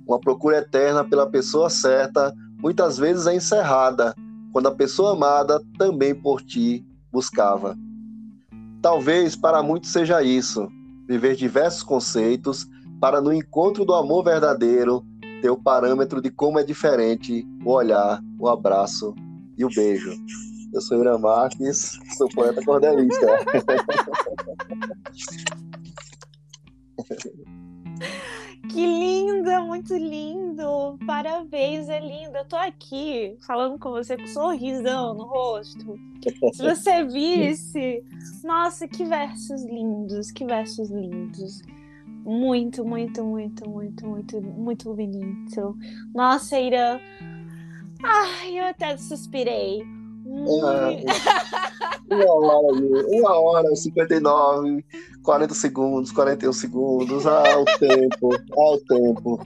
[0.07, 4.15] Uma procura eterna pela pessoa certa muitas vezes é encerrada,
[4.53, 7.77] quando a pessoa amada também por ti buscava.
[8.81, 10.69] Talvez para muitos seja isso,
[11.09, 12.67] viver diversos conceitos
[13.01, 15.05] para no encontro do amor verdadeiro
[15.43, 19.13] ter o parâmetro de como é diferente o olhar, o abraço
[19.59, 20.13] e o beijo.
[20.73, 23.27] Eu sou Irã Marques, sou poeta cordelista.
[28.71, 30.97] Que linda, muito lindo.
[31.07, 32.39] Parabéns, é lindo.
[32.39, 35.95] Eu tô aqui falando com você com um sorrisão no rosto.
[36.55, 38.03] Se você visse,
[38.43, 41.61] nossa, que versos lindos, que versos lindos.
[42.25, 45.77] Muito, muito, muito, muito, muito, muito bonito.
[46.15, 47.01] Nossa, Irã.
[48.03, 49.83] Ai, eu até suspirei.
[50.25, 50.73] Uma
[52.33, 52.67] hora,
[53.09, 54.85] uma hora, 59,
[55.23, 57.27] 40 segundos, 41 segundos.
[57.27, 59.41] Ah, o tempo, ah, o tempo.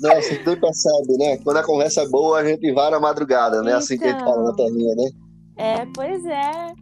[0.00, 1.38] Nossa, nem percebe, né?
[1.38, 3.74] Quando a conversa é boa, a gente vai na madrugada, né?
[3.74, 5.10] Assim que a gente fala na terrinha, né?
[5.56, 6.74] É, pois é.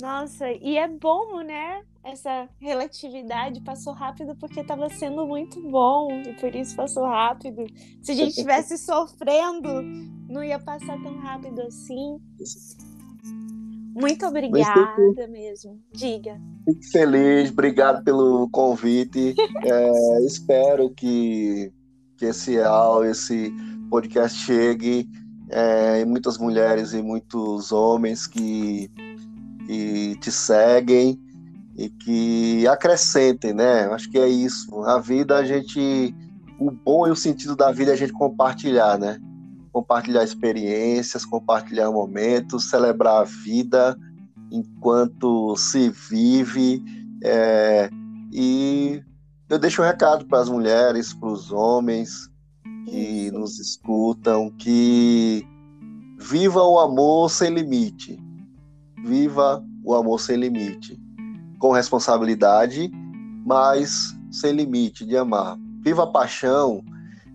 [0.00, 1.82] Nossa, e é bom, né?
[2.06, 7.66] Essa relatividade passou rápido porque estava sendo muito bom e por isso passou rápido.
[8.00, 9.82] Se a gente estivesse sofrendo,
[10.28, 12.20] não ia passar tão rápido assim.
[13.92, 15.80] Muito obrigada mesmo.
[15.92, 16.40] Diga.
[16.64, 19.34] Fico feliz, obrigado pelo convite.
[19.64, 21.72] É, espero que,
[22.16, 23.52] que esse áudio, esse
[23.90, 25.10] podcast chegue
[25.48, 28.88] é, muitas mulheres e muitos homens que,
[29.66, 31.25] que te seguem
[31.76, 33.84] e que acrescentem, né?
[33.92, 34.82] Acho que é isso.
[34.84, 36.14] A vida, a gente.
[36.58, 39.20] O bom e o sentido da vida é a gente compartilhar, né?
[39.70, 43.94] Compartilhar experiências, compartilhar momentos, celebrar a vida
[44.50, 46.82] enquanto se vive.
[47.22, 47.90] É,
[48.32, 49.02] e
[49.50, 52.30] eu deixo um recado para as mulheres, para os homens
[52.86, 55.46] que nos escutam, que
[56.18, 58.18] viva o amor sem limite.
[59.04, 61.05] Viva o amor sem limite
[61.66, 62.92] com responsabilidade,
[63.44, 65.58] mas sem limite de amar.
[65.82, 66.80] Viva a paixão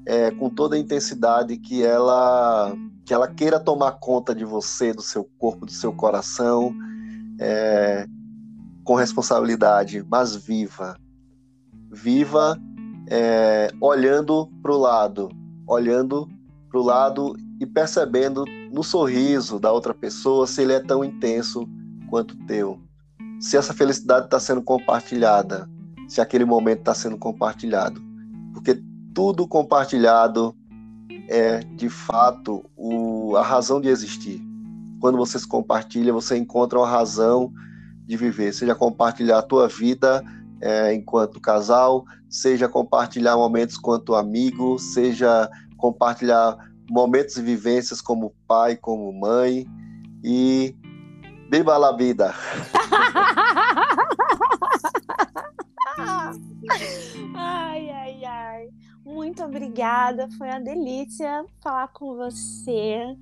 [0.05, 2.73] é, com toda a intensidade que ela
[3.03, 6.73] que ela queira tomar conta de você, do seu corpo, do seu coração,
[7.41, 8.05] é,
[8.85, 10.95] com responsabilidade, mas viva.
[11.91, 12.57] Viva
[13.09, 15.27] é, olhando para o lado,
[15.67, 16.25] olhando
[16.69, 21.67] para o lado e percebendo no sorriso da outra pessoa se ele é tão intenso
[22.09, 22.79] quanto o teu
[23.41, 25.67] se essa felicidade está sendo compartilhada,
[26.07, 27.99] se aquele momento está sendo compartilhado.
[28.53, 28.79] Porque
[29.15, 30.55] tudo compartilhado
[31.27, 34.39] é, de fato, o, a razão de existir.
[34.99, 37.51] Quando você se compartilha, você encontra uma razão
[38.05, 40.23] de viver, seja compartilhar a tua vida
[40.61, 46.55] é, enquanto casal, seja compartilhar momentos quanto amigo, seja compartilhar
[46.89, 49.65] momentos e vivências como pai, como mãe,
[50.23, 50.75] e
[51.51, 52.33] viva la vida!
[57.35, 58.69] ai, ai, ai.
[59.03, 60.29] Muito obrigada.
[60.37, 63.17] Foi uma delícia falar com você.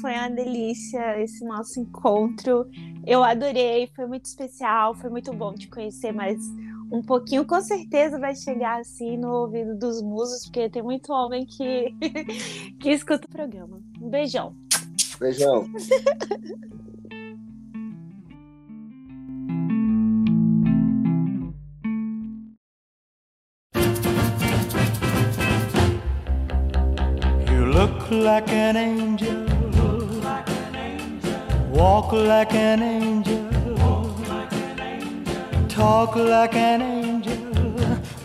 [0.00, 2.66] Foi uma delícia esse nosso encontro.
[3.06, 6.38] Eu adorei, foi muito especial, foi muito bom te conhecer mais
[6.90, 7.44] um pouquinho.
[7.44, 11.94] Com certeza vai chegar assim no ouvido dos musos, porque tem muito homem que,
[12.80, 13.78] que escuta o programa.
[14.00, 14.56] Um beijão.
[15.20, 15.66] Beijão.
[28.24, 29.44] Like an angel.
[31.70, 33.44] Walk like an angel.
[35.68, 37.36] Talk like an angel.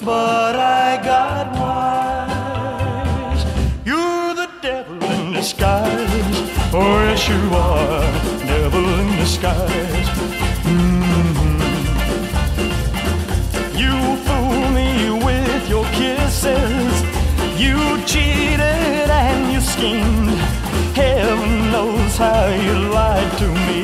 [0.06, 3.43] But I got wise.
[3.84, 6.38] You're the devil in disguise.
[6.74, 8.02] Oh, yes, you are.
[8.47, 10.10] Devil in disguise.
[10.64, 11.60] Mhm.
[13.84, 13.95] You
[14.26, 14.89] fool me
[15.26, 16.95] with your kisses.
[17.58, 18.79] You cheated
[22.20, 23.80] how you lied to me.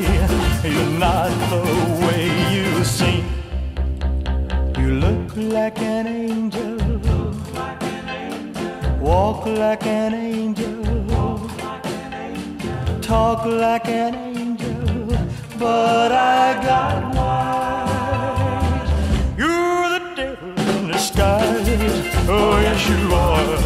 [0.70, 1.64] You're not the
[2.06, 2.24] way
[2.54, 3.26] you seem.
[4.78, 6.76] You look like an angel.
[9.00, 10.84] Walk like an angel.
[13.02, 15.08] Talk like an angel.
[15.58, 18.90] But I got wise.
[19.40, 21.70] You're the devil in disguise.
[22.28, 23.58] Oh, yes, you are.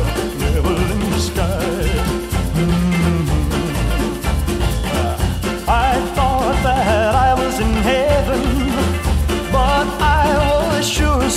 [0.53, 2.18] Devil in disguise.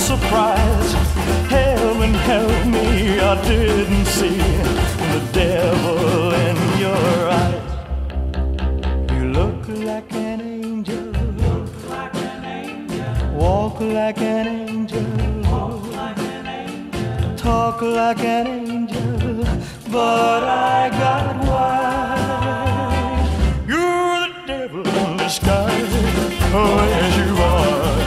[0.07, 0.95] Sure surprised.
[1.49, 4.37] Heaven help me, I didn't see
[5.13, 7.71] the devil in your eyes.
[9.11, 11.11] You look like an angel.
[13.33, 15.05] Walk like an angel.
[17.37, 19.43] Talk like an angel.
[19.91, 23.29] But I got wise.
[23.67, 25.93] You're the devil in disguise.
[26.55, 28.02] Oh, yes, you are.